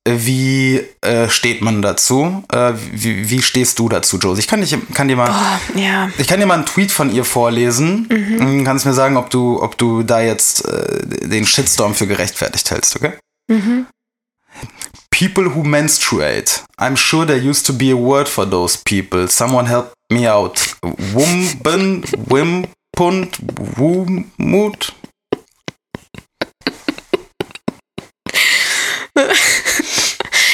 [0.08, 2.42] wie äh, steht man dazu?
[2.52, 4.40] Äh, wie, wie stehst du dazu, Josie?
[4.40, 5.30] Ich kann, dich, kann dir mal.
[5.30, 6.10] Oh, ja.
[6.18, 8.08] Ich kann dir mal einen Tweet von ihr vorlesen.
[8.10, 8.64] Mhm.
[8.64, 12.96] Kannst mir sagen, ob du, ob du da jetzt äh, den Shitstorm für gerechtfertigt hältst,
[12.96, 13.12] okay?
[15.10, 16.64] People who menstruate.
[16.78, 19.28] I'm sure there used to be a word for those people.
[19.28, 20.76] Someone help me out.
[20.82, 23.38] Wumben, Wimpund,
[23.76, 24.94] Wumut.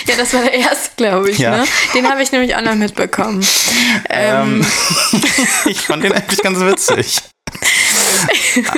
[0.09, 1.38] Ja, das war der erste, glaube ich.
[1.38, 1.59] Ja.
[1.59, 1.64] Ne?
[1.94, 3.47] Den habe ich nämlich auch noch mitbekommen.
[4.09, 4.66] Ähm,
[5.66, 7.21] ich fand den eigentlich ganz witzig.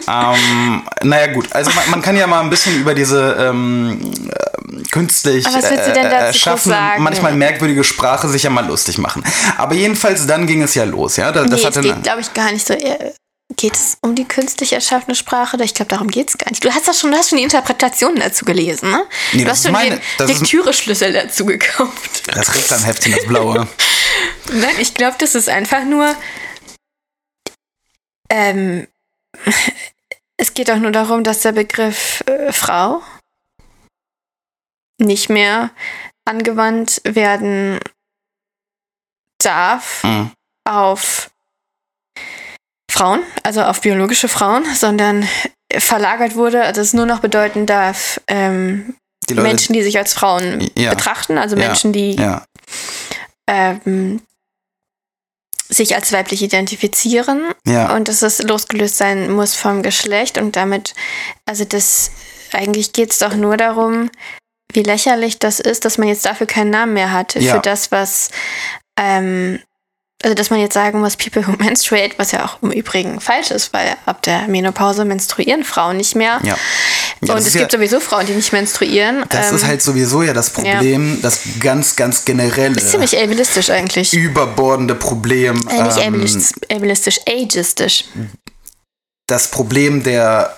[0.08, 4.82] ähm, naja gut, also man, man kann ja mal ein bisschen über diese ähm, äh,
[4.90, 7.02] künstlich äh, groß sagen?
[7.02, 9.24] manchmal merkwürdige Sprache sich ja mal lustig machen.
[9.56, 11.32] Aber jedenfalls dann ging es ja los, ja.
[11.32, 12.74] Das, das nee, hatte es geht, glaube ich, gar nicht so.
[13.56, 15.56] Geht es um die künstlich erschaffene Sprache?
[15.64, 16.64] Ich glaube, darum geht es gar nicht.
[16.64, 19.04] Du hast das schon, du hast schon die Interpretationen dazu gelesen, ne?
[19.32, 22.22] Nee, du hast schon meine- den Lektüreschlüssel dazu gekauft.
[22.28, 23.68] das Reklamheftchen, das blaue.
[24.52, 26.14] Nein, ich glaube, das ist einfach nur.
[28.30, 28.86] Ähm,
[30.36, 33.02] es geht auch nur darum, dass der Begriff äh, Frau
[34.98, 35.70] nicht mehr
[36.24, 37.80] angewandt werden
[39.42, 40.30] darf Mhm.
[40.68, 41.30] auf
[43.00, 45.26] Frauen, also auf biologische Frauen, sondern
[45.72, 48.94] verlagert wurde, also es nur noch bedeuten darf, ähm,
[49.26, 50.90] Die Leute, Menschen, die sich als Frauen Ja.
[50.90, 51.66] betrachten, also Ja.
[51.68, 52.44] Menschen, die ja,
[53.48, 54.20] ähm,
[55.70, 57.40] sich als weiblich identifizieren
[57.94, 60.94] und dass es losgelöst sein muss vom Geschlecht und damit,
[61.46, 62.10] also das,
[62.52, 64.10] eigentlich geht es doch nur darum,
[64.74, 68.30] wie lächerlich das ist, dass man jetzt dafür keinen Namen mehr hat, für das, was,
[68.98, 69.58] ähm,
[70.22, 73.50] also dass man jetzt sagen muss, people who menstruate, was ja auch im Übrigen falsch
[73.50, 76.40] ist, weil ab der Menopause menstruieren Frauen nicht mehr.
[76.42, 76.56] ja.
[77.22, 79.24] Ja, und es gibt ja, sowieso Frauen, die nicht menstruieren.
[79.28, 83.68] das Ähm, ist halt sowieso ja das Problem, das ganz, ganz generelle, ist ziemlich ableistisch
[83.68, 84.14] eigentlich.
[84.14, 85.60] überbordende Problem.
[85.68, 88.04] Äh, nicht ähm, ableistisch, ableistisch, ageistisch.
[89.26, 90.56] das Problem der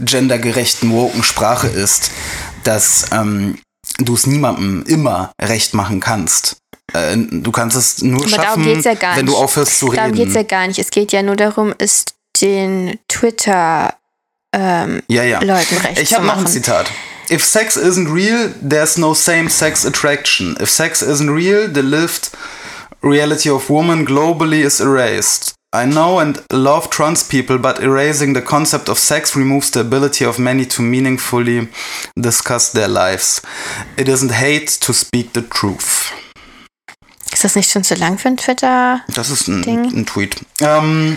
[0.00, 2.12] gendergerechten woken Sprache ist,
[2.62, 3.58] dass ähm,
[3.98, 6.59] du es niemandem immer recht machen kannst.
[6.92, 10.28] Äh, du kannst es nur Aber darum schaffen, ja wenn du aufhörst zu Darum geht
[10.28, 10.48] es ja reden.
[10.48, 10.78] gar nicht.
[10.78, 12.04] Es geht ja nur darum, es
[12.40, 13.94] den Twitter
[14.52, 15.40] ähm, ja, ja.
[15.40, 16.46] Leuten recht Ich zu habe noch ein.
[16.46, 16.90] Zitat.
[17.30, 20.56] If sex isn't real, there's no same-sex attraction.
[20.60, 22.30] If sex isn't real, the lived
[23.02, 25.54] reality of woman globally is erased.
[25.72, 30.24] I know and love trans people, but erasing the concept of sex removes the ability
[30.24, 31.68] of many to meaningfully
[32.20, 33.40] discuss their lives.
[33.96, 36.10] It isn't hate to speak the truth.
[37.40, 39.00] Ist das nicht schon zu lang für ein Twitter?
[39.08, 39.86] Das ist ein, Ding.
[39.86, 40.36] ein Tweet.
[40.60, 41.16] Ähm,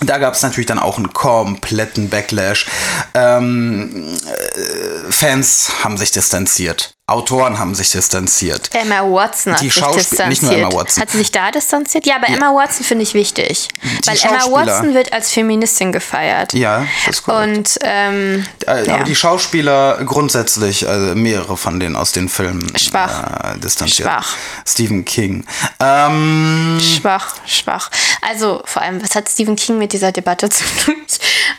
[0.00, 2.66] da gab es natürlich dann auch einen kompletten Backlash.
[3.14, 6.94] Ähm, äh, Fans haben sich distanziert.
[7.06, 8.70] Autoren haben sich distanziert.
[8.72, 10.26] Emma Watson hat Die sich distanziert.
[10.30, 11.02] nicht nur Emma Watson.
[11.02, 12.06] Hat sie sich da distanziert?
[12.06, 13.68] Ja, aber Emma Watson finde ich wichtig.
[14.06, 14.50] weil Emma.
[14.50, 16.54] Watson wird als Feministin gefeiert.
[16.54, 17.58] Ja, das ist korrekt.
[17.58, 18.94] Und ähm, Äh, ja.
[18.94, 23.54] Aber die Schauspieler grundsätzlich, also mehrere von denen aus den Filmen Schwach.
[23.54, 24.08] Äh, distanziert.
[24.08, 24.34] Schwach.
[24.66, 25.44] Stephen King.
[25.80, 27.90] Ähm, schwach, schwach.
[28.22, 30.96] Also vor allem, was hat Stephen King mit dieser Debatte zu tun?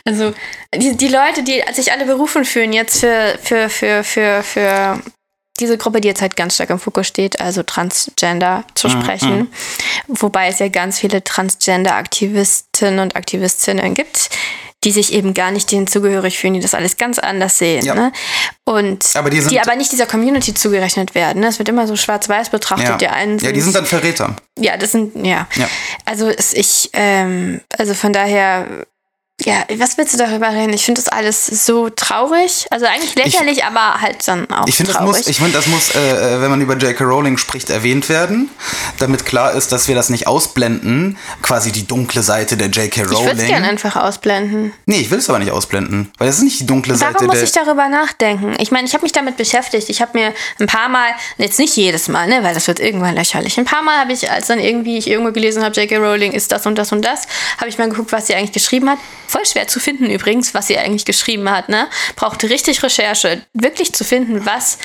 [0.06, 0.34] Also
[0.74, 5.00] die, die Leute, die sich alle berufen fühlen jetzt für, für, für, für, für
[5.60, 9.52] diese Gruppe, die jetzt halt ganz stark im Fokus steht, also Transgender zu sprechen.
[10.08, 14.30] Wobei es ja ganz viele Transgender-Aktivistinnen und Aktivistinnen gibt,
[14.86, 17.84] die sich eben gar nicht denen zugehörig fühlen, die das alles ganz anders sehen.
[17.84, 17.96] Ja.
[17.96, 18.12] Ne?
[18.64, 21.42] Und Aber die sind- die aber nicht dieser Community zugerechnet werden.
[21.42, 21.48] Ne?
[21.48, 22.88] Es wird immer so schwarz-weiß betrachtet.
[22.90, 22.98] ja.
[22.98, 24.36] Die einen ja, die sind dann Verräter.
[24.60, 25.48] ja, das sind, ja.
[25.56, 25.68] Ja.
[26.06, 28.86] Also ich, ähm, also von daher,
[29.46, 30.74] ja, was willst du darüber reden?
[30.74, 32.66] Ich finde das alles so traurig.
[32.72, 35.18] Also eigentlich lächerlich, aber halt dann auch Ich finde, das traurig.
[35.18, 36.00] muss, ich finde, das muss, äh,
[36.36, 37.04] äh, wenn man über J.K.
[37.04, 38.50] Rowling spricht, erwähnt werden.
[39.00, 43.04] damit klar ist, dass wir das nicht ausblenden, quasi die dunkle Seite der J.K.
[43.04, 43.48] Ich würde es Rowling.
[43.48, 44.74] gerne einfach ausblenden.
[44.86, 47.28] nee, ich will es aber nicht ausblenden, weil das ist nicht die dunkle Seite Warum
[47.28, 48.56] muss ich darüber nachdenken?
[48.60, 49.90] Ich meine, ich habe mich damit beschäftigt.
[49.90, 53.16] Ich habe mir ein paar Mal, jetzt nicht jedes Mal, ne, weil das wird irgendwann
[53.16, 53.58] lächerlich.
[53.58, 55.98] Ein paar Mal habe ich, als dann irgendwie ich irgendwo gelesen habe, J.K.
[55.98, 57.28] Rowling ist das und das und das,
[57.58, 58.98] habe ich mal geguckt, was sie eigentlich geschrieben hat.
[59.28, 61.70] Voll schwer zu finden übrigens, was sie eigentlich geschrieben hat.
[61.70, 61.88] Ne?
[62.16, 64.78] Brauchte richtig Recherche, wirklich zu finden, was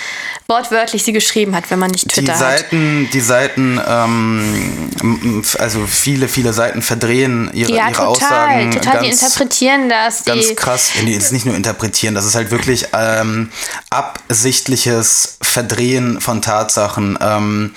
[0.48, 2.38] wortwörtlich sie geschrieben hat, wenn man nicht die Twitter hat.
[2.38, 9.03] Seiten, die Seiten, ähm, also viele, viele Seiten verdrehen ihre, Ja, ihre total, Aussagen total.
[9.03, 10.24] die ganz, interpretieren das.
[10.24, 10.90] ganz Die, krass.
[11.05, 13.50] Nee, ist nicht nur interpretieren, das ist halt wirklich ähm,
[13.90, 17.18] absichtliches Verdrehen von Tatsachen.
[17.20, 17.74] Ähm,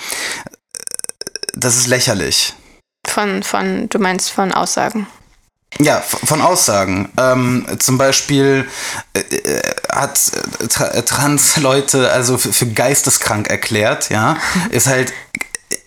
[1.55, 2.53] das ist lächerlich.
[3.07, 5.07] von, von, du meinst von Aussagen.
[5.79, 7.09] Ja, von Aussagen.
[7.17, 8.67] Ähm, zum Beispiel
[9.13, 10.19] äh, äh, hat
[10.61, 14.37] äh, tra äh, Trans-Leute also für, für geisteskrank erklärt, ja.
[14.69, 15.13] Ist halt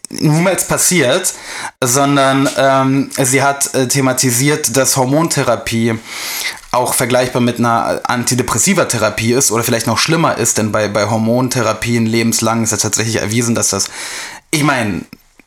[0.08, 1.34] niemals passiert,
[1.82, 5.98] sondern ähm, sie hat äh, thematisiert, dass Hormontherapie
[6.70, 12.06] auch vergleichbar mit einer Antidepressiva-Therapie ist oder vielleicht noch schlimmer ist, denn bei, bei Hormontherapien
[12.06, 13.88] lebenslang ist ja tatsächlich erwiesen, dass das,
[14.50, 15.02] ich meine,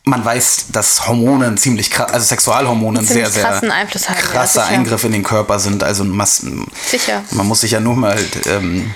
[0.10, 4.66] man weiß, dass Hormone ziemlich krass, also Sexualhormone sehr, sehr ja, krasser sicher.
[4.68, 5.84] Eingriff in den Körper sind.
[5.84, 7.24] Also Massen, Sicher.
[7.32, 8.18] man muss sich ja nur mal,
[8.48, 8.94] ähm,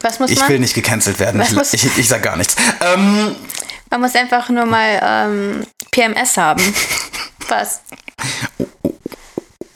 [0.00, 2.56] Was muss ich will nicht gecancelt werden, Was ich, ich, ich sag gar nichts.
[2.80, 3.34] Ähm,
[3.90, 6.62] Man muss einfach nur mal ähm, PMS haben.
[7.48, 7.80] Was?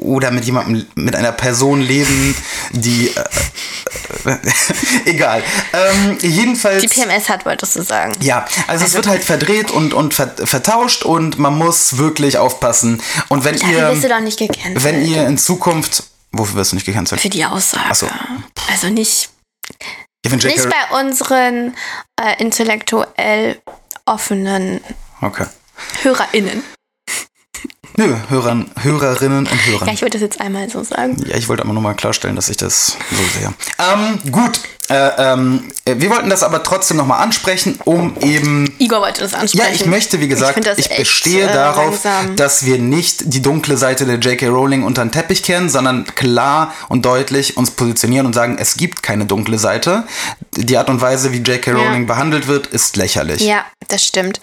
[0.04, 2.36] oder mit jemandem, mit einer Person leben,
[2.72, 3.08] die.
[3.08, 3.24] Äh,
[5.04, 5.42] egal.
[5.72, 6.82] Ähm, jedenfalls.
[6.82, 8.12] Die PMS hat, wolltest du sagen.
[8.20, 13.02] Ja, also, es wird halt verdreht und, und ver vertauscht und man muss wirklich aufpassen.
[13.28, 14.84] Und wenn Dafür wirst du ihr, doch nicht gecancelt.
[14.84, 17.20] wenn ihr in Zukunft, wofür wirst du nicht gecancelt?
[17.20, 17.84] Für die Aussage.
[17.88, 18.08] Ach so.
[18.70, 19.30] Also nicht,
[20.24, 21.74] Ja, nicht bei unseren
[22.20, 23.60] äh, intellektuell
[24.06, 24.80] offenen
[25.20, 25.46] Okay.
[26.02, 26.62] HörerInnen.
[27.96, 29.86] Nö, Hörern, Hörerinnen und Hörern.
[29.86, 31.16] Ja, ich würde das jetzt einmal so sagen.
[31.26, 33.54] Ja, ich wollte aber nur mal klarstellen, dass ich das so sehe.
[33.78, 34.60] Ähm, gut.
[34.88, 38.74] Äh, ähm, äh, wir wollten das aber trotzdem nochmal ansprechen, um eben.
[38.78, 39.74] Igor wollte das Ja, ansprechen.
[39.74, 42.36] ich möchte, wie gesagt, ich, echt, bestehe äh, darauf, langsam.
[42.36, 44.48] dass wir nicht die dunkle Seite der J.K.
[44.48, 49.02] Rowling unter den Teppich kehren, sondern klar und deutlich uns positionieren und sagen, es gibt
[49.02, 50.04] keine dunkle Seite.
[50.56, 51.72] Die Art und Weise, wie J.K.
[51.72, 53.40] Rowling behandelt wird, ist lächerlich.
[53.40, 54.40] Ja, das stimmt.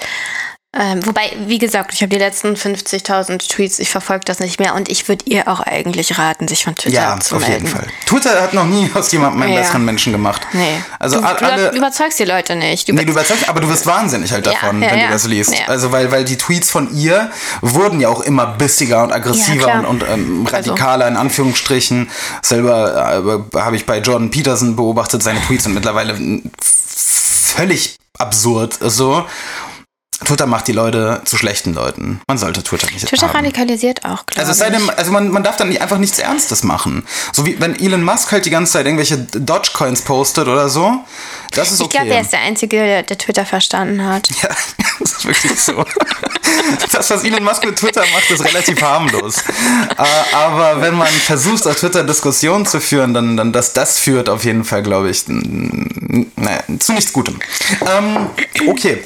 [0.74, 4.74] Ähm, wobei, wie gesagt, ich habe die letzten 50.000 Tweets, ich verfolge das nicht mehr
[4.74, 7.66] und ich würde ihr auch eigentlich raten, sich von Twitter Ja, zu auf melden.
[7.66, 7.88] jeden Fall.
[8.06, 9.60] Twitter hat noch nie aus jemandem einen Ja.
[9.60, 10.42] besseren Menschen gemacht.
[10.54, 10.78] Nee.
[10.98, 12.88] Also du, a- du alle, überzeugst die Leute nicht.
[12.88, 15.08] Du Nee, du überzeugst, aber du wirst wahnsinnig halt Ja, davon, ja, wenn ja.
[15.08, 15.54] du das liest.
[15.54, 15.66] Ja.
[15.68, 19.80] Also weil, weil die Tweets von ihr wurden ja auch immer bissiger und aggressiver Ja,
[19.80, 20.72] und, und ähm, Also.
[20.72, 22.10] radikaler in Anführungsstrichen.
[22.42, 26.18] Selber äh, habe ich bei Jordan Peterson beobachtet, seine Tweets sind mittlerweile
[26.62, 28.78] völlig absurd.
[28.82, 29.26] So.
[30.26, 32.22] Twitter macht die Leute zu schlechten Leuten.
[32.28, 33.38] Man sollte Twitter nicht Twitter haben.
[33.38, 36.20] radikalisiert auch, glaube Also, es sei denn, also man, man darf dann nicht- einfach nichts
[36.20, 37.06] Ernstes machen.
[37.34, 41.00] So wie wenn Elon Musk halt die ganze Zeit irgendwelche Dogecoins postet oder so.
[41.52, 41.98] Das ist Ich okay.
[41.98, 44.30] glaube, er ist der Einzige, der, der Twitter verstanden hat.
[44.42, 44.50] Ja,
[45.00, 45.84] das ist wirklich so.
[46.92, 49.38] Das, was Elon Musk mit Twitter macht, ist relativ harmlos.
[49.98, 54.30] Äh, Aber wenn man versucht, auf Twitter Diskussionen zu führen, dann, dann das, das führt
[54.30, 57.40] auf jeden Fall, glaube ich, naja, zu nichts Gutem.
[57.98, 58.28] Ähm,
[58.68, 59.04] okay.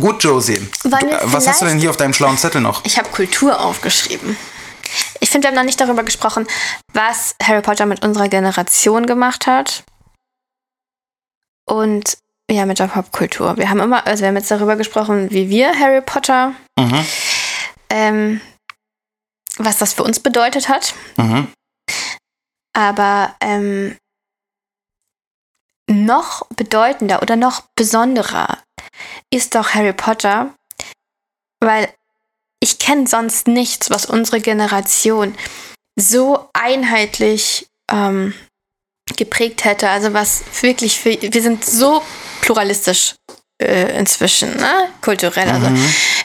[0.00, 0.58] Gut, Josie.
[0.82, 0.90] Du,
[1.24, 2.84] was hast du denn hier auf deinem schlauen Zettel noch?
[2.84, 4.36] Ich habe Kultur aufgeschrieben.
[5.20, 6.46] Ich finde, wir haben noch nicht darüber gesprochen,
[6.92, 9.84] was Harry Potter mit unserer Generation gemacht hat.
[11.68, 12.18] Und
[12.50, 13.56] ja, mit der Popkultur.
[13.58, 17.06] Wir haben immer, also wir haben jetzt darüber gesprochen, wie wir Harry Potter, Mhm.
[17.90, 18.40] ähm,
[19.58, 20.94] was das für uns bedeutet hat.
[21.18, 21.48] Mhm.
[22.74, 23.96] Aber ähm,
[25.90, 28.58] noch bedeutender oder noch besonderer
[29.32, 30.54] ist doch Harry Potter,
[31.60, 31.88] weil
[32.60, 35.34] ich kenne sonst nichts, was unsere Generation
[35.96, 38.34] so einheitlich ähm,
[39.16, 39.88] geprägt hätte.
[39.88, 42.02] Also was wirklich für, wir sind so
[42.40, 43.14] pluralistisch
[43.60, 44.88] äh, inzwischen, ne?
[45.00, 45.48] kulturell.
[45.48, 45.68] Also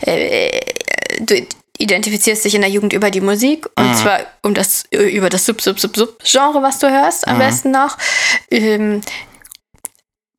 [0.01, 0.59] äh,
[1.19, 1.45] du
[1.77, 5.59] identifizierst dich in der Jugend über die Musik und zwar um das über das Sub
[5.59, 7.97] Sub Sub Sub Genre, was du hörst, am besten noch.
[8.51, 9.01] Ähm,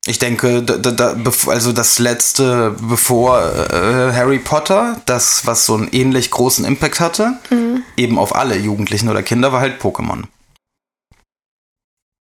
[0.07, 1.15] Ich denke, da, da,
[1.47, 7.39] also das letzte, bevor äh, Harry Potter, das, was so einen ähnlich großen Impact hatte,
[7.49, 7.83] Mhm.
[7.97, 10.25] eben auf alle Jugendlichen oder Kinder, war halt Pokémon.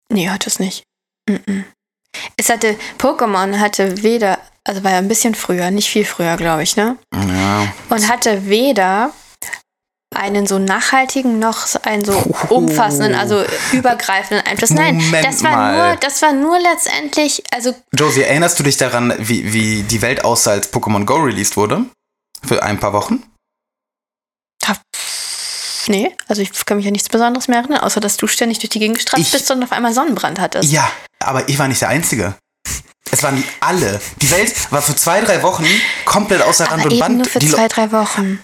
[0.10, 0.84] nee, hat es nicht.
[1.30, 1.66] Mhm.
[2.38, 6.64] Es hatte Pokémon hatte weder, also war ja ein bisschen früher, nicht viel früher, glaube
[6.64, 6.98] ich, ne?
[7.14, 7.72] Ja.
[7.90, 9.12] Und hatte weder
[10.14, 12.14] einen so nachhaltigen noch einen so
[12.50, 14.72] umfassenden, also übergreifenden Einfluss.
[14.72, 15.88] Nein, Moment das war mal.
[15.90, 20.24] nur, das war nur letztendlich, also Josie, erinnerst du dich daran, wie, wie die Welt
[20.26, 21.86] aussah, als Pokémon Go released wurde?
[22.46, 23.24] Für ein paar Wochen?
[25.88, 28.70] nee, also ich kann mich an nichts Besonderes mehr erinnern, außer dass du ständig durch
[28.70, 30.72] die Gegend gestranzt Ich- bist und auf einmal Sonnenbrand hattest.
[30.72, 30.90] Ja,
[31.20, 32.36] aber ich war nicht der Einzige.
[33.12, 34.00] Es waren die alle.
[34.22, 35.66] Die Welt war für zwei, drei Wochen
[36.06, 37.18] komplett außer Rand Aber und eben Band.
[37.18, 38.40] nur für die zwei, drei Wochen.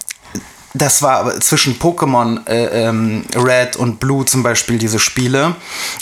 [0.74, 5.56] Das war aber zwischen Pokémon äh, ähm, Red und Blue zum Beispiel diese Spiele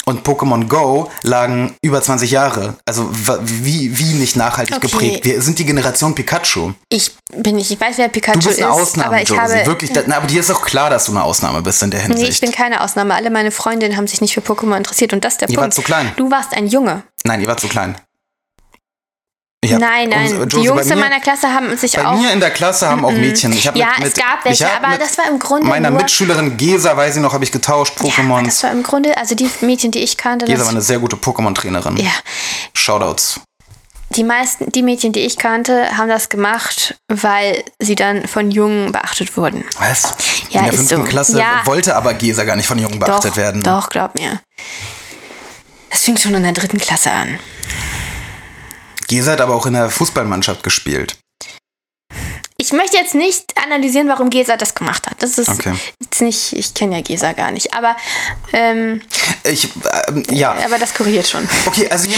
[0.04, 2.76] und Pokémon Go lagen über 20 Jahre.
[2.84, 3.08] Also
[3.42, 4.88] wie, wie nicht nachhaltig Okay.
[4.88, 5.24] geprägt.
[5.24, 6.72] Wir sind die Generation Pikachu.
[6.88, 9.40] Ich bin nicht, ich weiß, wer Pikachu Du bist eine ist, Ausnahme, aber ich Josie.
[9.40, 11.90] habe Wirklich, da, na, aber dir ist auch klar, dass du eine Ausnahme bist in
[11.90, 12.40] der Nee, ich Hinsicht.
[12.40, 13.14] bin keine Ausnahme.
[13.14, 15.64] Alle meine Freundinnen haben sich nicht für Pokémon interessiert und das ist der Ihr Punkt.
[15.68, 16.12] wart zu klein.
[16.16, 17.02] Du warst ein Junge.
[17.24, 17.96] Nein, ihr wart zu klein.
[19.74, 20.22] Hab nein, nein.
[20.22, 22.18] unsere- die Josie, Jungs bei in mir- meiner Klasse haben sich Bei auch.
[22.18, 23.52] mir in der Klasse haben auch Mädchen.
[23.52, 27.16] Ich Ja, mit, es gab welche, aber das war im Grunde Meiner Mitschülerin Gesa, weiß
[27.16, 28.44] ich noch, habe ich getauscht, Ja, Pokémon.
[28.44, 31.16] das war im Grunde, also die Mädchen, die ich kannte, Gesa war eine sehr gute
[31.16, 31.96] Pokémon-Trainerin.
[31.96, 32.10] ja,
[32.74, 33.40] Shoutouts.
[34.10, 38.92] die meisten, die Mädchen, die ich kannte, haben das gemacht, weil sie dann von Jungen
[38.92, 39.64] beachtet wurden.
[39.78, 40.14] Was?
[40.50, 41.02] Ja, in der fünften so.
[41.02, 41.62] Klasse Ja.
[41.64, 43.62] wollte aber Gesa gar nicht von Jungen beachtet doch, werden.
[43.64, 44.40] Doch, glaub mir.
[45.90, 47.38] Das fing schon in der dritten Klasse an.
[49.08, 51.16] Gesa hat aber auch in der Fußballmannschaft gespielt.
[52.58, 55.22] Ich möchte jetzt nicht analysieren, warum Gesa das gemacht hat.
[55.22, 55.74] Das ist Okay.
[56.00, 57.94] jetzt nicht, ich kenne ja Gesa gar nicht, aber,
[58.52, 59.02] ähm,
[59.44, 59.68] Ich,
[60.08, 60.54] ähm, ja.
[60.64, 61.46] aber das korrigiert schon.
[61.66, 62.08] Okay, also,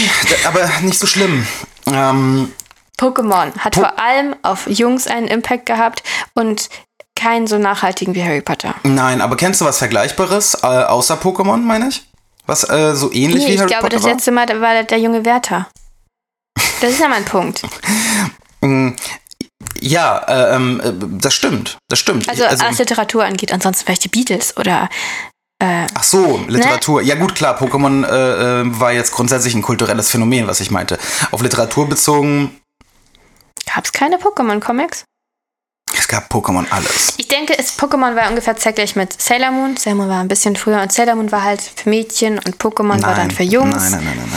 [0.45, 1.45] aber nicht so schlimm.
[1.87, 2.53] Ähm,
[2.99, 6.69] Pokémon hat vor allem auf Jungs einen Impact gehabt und
[7.15, 8.75] keinen so nachhaltigen wie Harry Potter.
[8.83, 12.03] nein, aber kennst du was Vergleichbares, äh, außer Pokémon, meine ich?
[12.45, 14.11] Was äh, so ähnlich Nee, wie ich Harry glaube, Potter das war?
[14.13, 15.67] letzte Mal war das der junge Werther.
[16.81, 17.61] Das ist ja mein Punkt.
[19.81, 21.77] Ja, äh, ähm, äh, das stimmt.
[21.89, 22.29] Das stimmt.
[22.29, 24.89] Also, was Literatur angeht, ansonsten vielleicht die Beatles oder
[25.61, 27.01] Ach so, Literatur.
[27.01, 30.97] Ja gut, klar, Pokémon äh, äh, war jetzt grundsätzlich ein kulturelles Phänomen, was ich meinte.
[31.31, 32.57] Auf Literatur bezogen,
[33.73, 35.03] gab es keine Pokémon-Comics?
[35.97, 37.13] Es gab Pokémon alles.
[37.17, 39.77] Ich denke, es, Pokémon war ungefähr zeitgleich mit Sailor Moon.
[39.77, 43.01] Sailor Moon war ein bisschen früher und Sailor Moon war halt für Mädchen und Pokémon
[43.01, 43.91] war dann für Jungs.
[43.91, 44.29] Nein, nein, nein,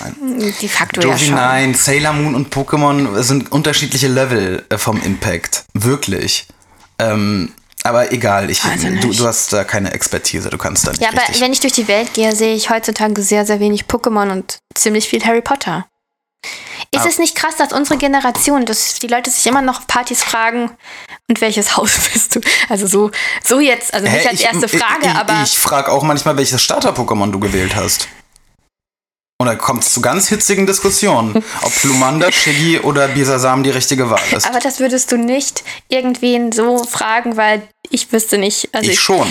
[0.00, 0.54] nein, nein.
[0.60, 1.34] De facto ja Josie, schon.
[1.34, 5.64] nein, Sailor Moon und Pokémon sind unterschiedliche Level äh, vom Impact.
[5.74, 6.46] Wirklich.
[6.98, 7.52] Ähm,
[7.84, 11.08] aber egal, ich, Also du, du hast da keine Expertise, du kannst da nicht Ja,
[11.10, 14.58] aber wenn ich durch die Welt gehe, sehe ich heutzutage sehr, sehr wenig Pokémon und
[14.74, 15.86] ziemlich viel Harry Potter.
[16.94, 17.08] Ist Ah.
[17.08, 20.70] es nicht krass, dass unsere Generation, dass die Leute sich immer noch auf Partys fragen,
[21.28, 22.40] und welches Haus bist du?
[22.70, 23.10] Also so,
[23.44, 26.36] so jetzt, also nicht Hä, als erste ich, Frage, ich, aber Ich frage auch manchmal,
[26.38, 28.08] welches Starter-Pokémon du gewählt hast.
[29.40, 34.10] Und dann kommt es zu ganz hitzigen Diskussionen, ob Glumanda, Shiggy oder Bisasam die richtige
[34.10, 34.46] Wahl ist.
[34.46, 38.74] aber das würdest du nicht irgendwen so fragen, weil ich wüsste nicht.
[38.74, 39.28] Also ich schon.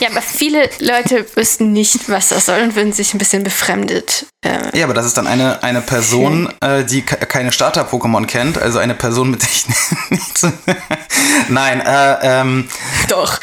[0.00, 4.26] Ja, aber viele Leute wüssten nicht, was das soll und würden sich ein bisschen befremdet.
[4.44, 8.58] Äh, Ja, aber das ist dann eine, eine Person, äh, die ke- keine Starter-Pokémon kennt,
[8.58, 9.66] also eine Person, mit der ich
[10.10, 10.52] nicht so
[11.48, 12.68] Nein, äh, ähm,
[13.08, 13.38] doch.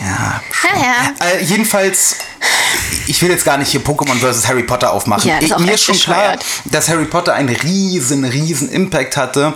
[0.00, 0.42] Ja.
[0.74, 1.26] Ja, ja.
[1.26, 2.16] Äh, jedenfalls,
[3.06, 4.46] ich will jetzt gar nicht hier Pokémon vs.
[4.48, 5.28] Harry Potter aufmachen.
[5.28, 9.54] Ja, ich, mir ist schon klar, dass Harry Potter einen riesen, riesen Impact hatte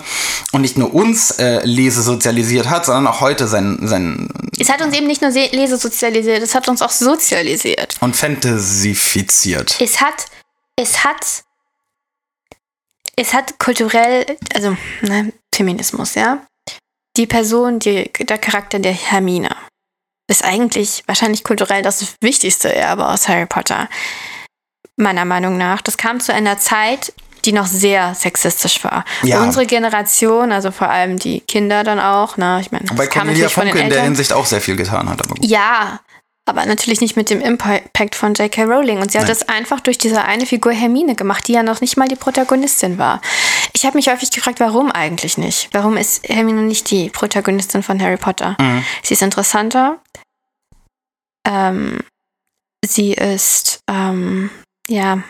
[0.52, 4.28] und nicht nur uns äh, Lese sozialisiert hat, sondern auch heute sein, sein
[4.58, 7.96] Es hat uns eben nicht nur se- lesesozialisiert, es hat uns auch sozialisiert.
[8.00, 9.76] und fantasifiziert.
[9.80, 10.26] Es hat,
[10.76, 11.24] es hat,
[13.16, 16.44] es hat kulturell, also ne, Feminismus, ja.
[17.16, 19.54] Die Person, die, der Charakter der Hermine
[20.28, 23.88] ist eigentlich wahrscheinlich kulturell das wichtigste Erbe aus Harry Potter.
[24.96, 25.82] Meiner Meinung nach.
[25.82, 27.12] Das kam zu einer Zeit,
[27.44, 29.04] die noch sehr sexistisch war.
[29.22, 29.42] Ja.
[29.42, 33.78] Unsere Generation, also vor allem die Kinder dann auch, ne, ich meine, kam Cornelia Funke
[33.78, 34.02] in der.
[34.02, 35.20] Hinsicht auch sehr viel getan hat.
[35.40, 36.00] Ja,
[36.46, 38.64] aber natürlich nicht mit dem Impact von J.K.
[38.64, 38.98] Rowling.
[39.00, 39.36] Und sie hat Nein.
[39.38, 42.98] das einfach durch diese eine Figur Hermine gemacht, die ja noch nicht mal die Protagonistin
[42.98, 43.20] war.
[43.72, 45.70] Ich habe mich häufig gefragt, warum eigentlich nicht?
[45.72, 48.56] Warum ist Hermine nicht die Protagonistin von Harry Potter?
[48.60, 48.84] Mhm.
[49.02, 49.98] Sie ist interessanter.
[51.46, 52.00] Ähm,
[52.84, 54.50] sie ist, ähm,
[54.88, 55.22] ja,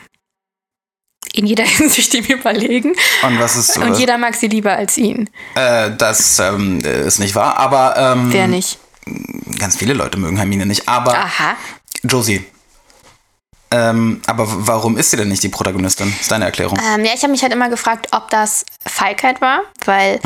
[1.33, 2.95] in jeder Hinsicht ihm überlegen.
[3.23, 5.31] Und was ist Und jeder mag sie lieber als ihn.
[5.55, 8.79] äh, das ähm, ist nicht wahr, aber ähm, Wer nicht?
[9.59, 10.89] Ganz viele Leute mögen Hermine nicht.
[10.89, 11.57] Aber Aha.
[12.05, 12.45] Josie.
[13.71, 16.15] Ähm, aber warum ist sie denn nicht die Protagonistin?
[16.21, 16.79] Ist deine Erklärung.
[16.95, 20.21] Ähm, ja, ich habe mich halt immer gefragt, ob das Feigheit war, weil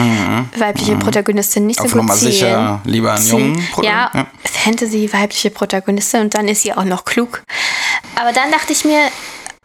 [0.59, 1.87] weibliche Protagonistin nicht Mhm.
[1.87, 2.33] Auf so gut zielen.
[2.33, 3.55] sicher lieber einen ziehen.
[3.55, 4.27] jungen Ja, ja.
[4.45, 7.43] Fantasy, weibliche Protagonistin und dann ist sie auch noch klug.
[8.17, 9.01] Aber dann dachte ich mir,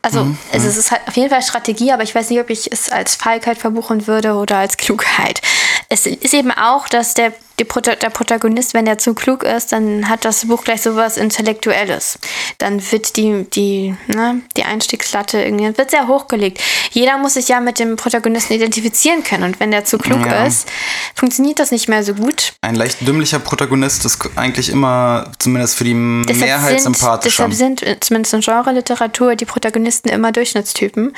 [0.02, 2.72] also Mhm, es ist halt auf jeden Fall Strategie, aber ich weiß nicht, ob ich
[2.72, 5.42] es als Feigheit verbuchen würde oder als Klugheit.
[5.90, 10.10] Es ist eben auch, dass der, die der Protagonist, wenn er zu klug ist, dann
[10.10, 12.18] hat das Buch gleich sowas Intellektuelles.
[12.58, 16.60] Dann wird die, die, ne, die Einstiegslatte irgendwie wird sehr hochgelegt.
[16.92, 19.44] Jeder muss sich ja mit dem Protagonisten identifizieren können.
[19.44, 20.46] Und wenn der zu klug Ja.
[20.46, 20.68] ist,
[21.16, 22.54] funktioniert das nicht mehr so gut.
[22.62, 25.94] Ein leicht dümmlicher Protagonist ist eigentlich immer, zumindest für die
[26.28, 27.48] Deshalb Mehrheit sind, sympathischer.
[27.50, 31.16] deshalb sind äh, zumindest in Genre-Literatur die Protagonisten immer Durchschnittstypen,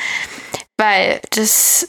[0.77, 1.87] weil das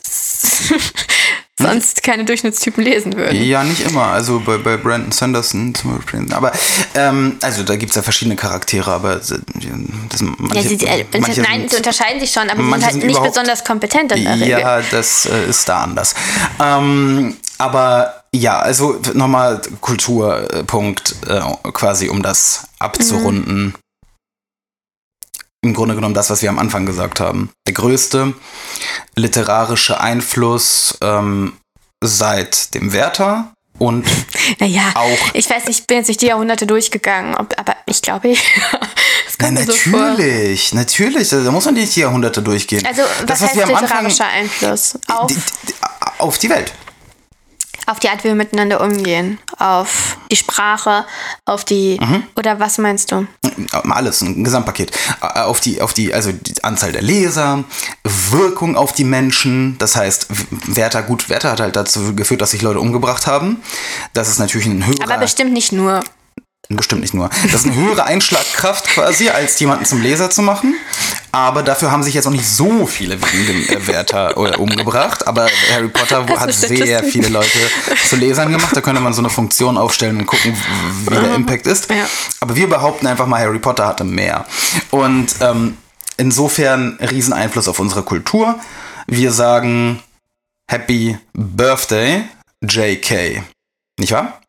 [1.60, 3.42] sonst keine Durchschnittstypen lesen würden.
[3.42, 4.04] Ja, nicht immer.
[4.06, 6.26] Also bei, bei Brandon Sanderson zum Beispiel.
[6.32, 6.52] Aber,
[6.94, 9.32] ähm, also da gibt es ja verschiedene Charaktere, aber das,
[10.38, 12.92] manche, Ja, sie, äh, manche nein, sind- sie unterscheiden sich schon, aber sie sind halt
[12.92, 14.48] sind nicht besonders kompetent in der Regel.
[14.48, 16.14] Ja, das äh, ist da anders.
[16.62, 21.40] Ähm, aber ja, also nochmal Kulturpunkt äh,
[21.72, 23.74] quasi, um das abzurunden.
[25.62, 27.50] Im Grunde genommen das, was wir am Anfang gesagt haben.
[27.66, 28.34] Der größte
[29.16, 31.54] literarische Einfluss ähm,
[32.02, 34.06] seit dem Werther und
[34.60, 35.34] Naja, Auch.
[35.34, 38.28] ich weiß nicht, ich bin jetzt nicht die Jahrhunderte durchgegangen, ob, aber ich glaube,
[39.26, 41.28] das Na, mir so natürlich, natürlich.
[41.28, 42.84] Da muss man nicht die Jahrhunderte durchgehen.
[42.86, 44.98] Also, was heißt literarischer Einfluss?
[45.08, 45.32] Auf,
[46.18, 46.72] auf die Welt.
[47.86, 51.04] Auf die Art, wie wir miteinander umgehen, auf die Sprache,
[51.44, 52.24] auf die, Mhm.
[52.36, 53.26] oder was meinst du?
[53.88, 54.90] Alles, ein Gesamtpaket.
[55.22, 57.64] Äh, Auf die, auf die, also die Anzahl der Leser,
[58.30, 59.78] Wirkung auf die Menschen.
[59.78, 60.26] Das heißt,
[60.66, 63.62] Werther, gut, Werther hat halt dazu geführt, dass sich Leute umgebracht haben.
[64.12, 65.04] Das ist natürlich ein höherer.
[65.04, 66.00] Aber bestimmt nicht nur.
[66.68, 67.30] Bestimmt nicht nur.
[67.44, 70.74] Das ist eine höhere Einschlagkraft quasi, als jemanden zum Leser zu machen.
[71.30, 75.26] Aber dafür haben sich jetzt auch nicht so viele äh, Werther äh, umgebracht.
[75.28, 77.58] Aber Harry Potter hat sehr viele Leute
[78.08, 78.74] zu Lesern gemacht.
[78.74, 80.56] Da könnte man so eine Funktion aufstellen und gucken,
[81.04, 81.88] wie der Impact ist.
[82.40, 84.44] Aber wir behaupten einfach mal, Harry Potter hatte mehr.
[84.90, 85.76] Und ähm,
[86.16, 88.58] insofern Rieseneinfluss auf unsere Kultur.
[89.06, 90.02] Wir sagen
[90.68, 92.24] Happy Birthday,
[92.60, 93.42] JK.
[93.98, 94.40] Nicht wahr?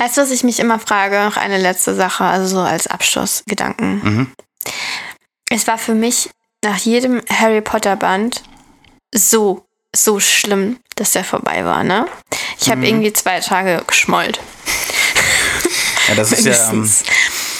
[0.00, 1.22] Weißt du, was ich mich immer frage?
[1.22, 4.00] Noch eine letzte Sache, also so als Abschlussgedanken.
[4.02, 4.26] Mhm.
[5.50, 6.30] Es war für mich
[6.64, 8.42] nach jedem Harry Potter Band
[9.14, 12.06] so, so schlimm, dass der vorbei war, ne?
[12.58, 12.70] Ich Mhm.
[12.72, 14.40] habe irgendwie zwei Tage geschmollt.
[16.08, 16.90] Ja, das ist ja, ähm,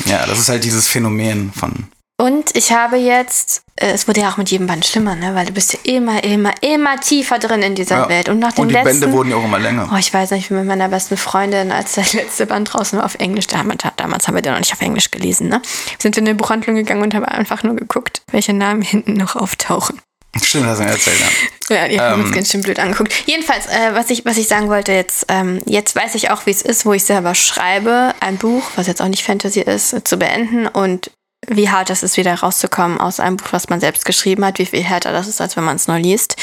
[0.07, 1.89] ja, das ist halt dieses Phänomen von.
[2.21, 5.35] Und ich habe jetzt, äh, es wurde ja auch mit jedem Band schlimmer, ne?
[5.35, 8.09] Weil du bist ja immer, immer, immer tiefer drin in dieser Ja.
[8.11, 8.29] Welt.
[8.29, 9.89] Und nach dem Und die letzten, Bände wurden ja auch immer länger.
[9.91, 12.99] Oh, ich weiß nicht, ich bin mit meiner besten Freundin, als der letzte Band draußen
[12.99, 15.63] war auf Englisch, damals, damals haben wir den noch nicht auf Englisch gelesen, ne?
[15.99, 19.35] Sind wir in eine Buchhandlung gegangen und haben einfach nur geguckt, welche Namen hinten noch
[19.37, 19.99] auftauchen.
[20.43, 21.27] Stimmt, hast du mir erzählt, ja.
[21.77, 22.27] Ja, die haben Ähm.
[22.27, 23.13] uns ganz schön blöd angeguckt.
[23.27, 26.51] Jedenfalls, äh, was, ich, was ich sagen wollte jetzt, ähm, jetzt weiß ich auch, wie
[26.51, 30.17] es ist, wo ich selber schreibe, ein Buch, was jetzt auch nicht Fantasy ist, zu
[30.19, 31.13] beenden und
[31.57, 34.67] wie hart es ist, wieder rauszukommen aus einem Buch, was man selbst geschrieben hat, wie
[34.67, 36.37] viel härter das ist, als wenn man es neu liest.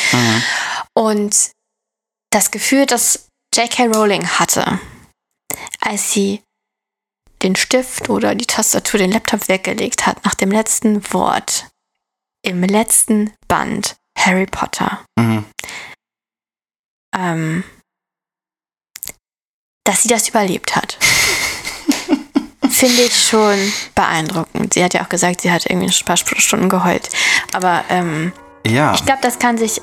[0.94, 1.52] Und
[2.32, 3.86] das Gefühl, das J.K.
[3.86, 4.80] Rowling hatte,
[5.80, 6.44] als sie
[7.42, 11.68] den Stift oder die Tastatur, den Laptop weggelegt hat, nach dem letzten Wort
[12.44, 15.46] im letzten Band Harry Potter, Mhm.
[17.16, 17.64] ähm,
[19.86, 20.98] dass sie das überlebt hat.
[22.70, 23.56] Finde ich schon
[23.96, 24.74] beeindruckend.
[24.74, 27.10] Sie hat ja auch gesagt, sie hat irgendwie ein paar Stunden geheult.
[27.54, 28.32] Aber ähm,
[28.66, 29.82] Ja, ich glaube, das kann sich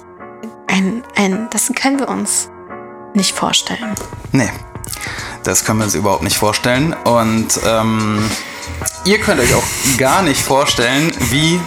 [0.66, 2.48] ein, ein, das können wir uns
[3.14, 3.94] nicht vorstellen.
[4.32, 4.50] nee.
[5.44, 6.94] Das können wir uns überhaupt nicht vorstellen.
[7.04, 8.30] Und ähm,
[9.04, 9.62] ihr könnt euch auch
[9.98, 11.60] gar nicht vorstellen, wie.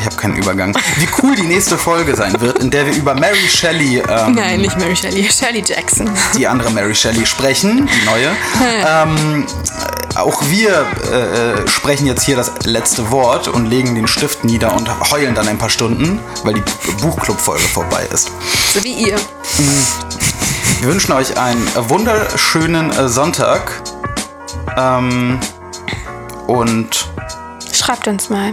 [0.00, 0.74] Ich habe keinen Übergang.
[0.96, 4.62] Wie cool die nächste Folge sein wird, in der wir über Mary Shelley, ähm, Nein,
[4.62, 6.10] nicht Mary Shelley, Shirley Jackson.
[6.38, 8.30] die andere Mary Shelley, sprechen, die neue.
[8.86, 9.46] ähm,
[10.14, 14.74] auch wir äh, äh, sprechen jetzt hier das letzte Wort und legen den Stift nieder
[14.74, 16.62] und heulen dann ein paar Stunden, weil die
[17.02, 18.30] Buchclub-Folge vorbei ist.
[18.72, 19.16] So wie ihr.
[20.80, 23.82] Wir wünschen euch einen wunderschönen äh, Sonntag.
[24.78, 25.38] Ähm,
[26.46, 27.06] und
[27.74, 28.52] Schreibt uns mal.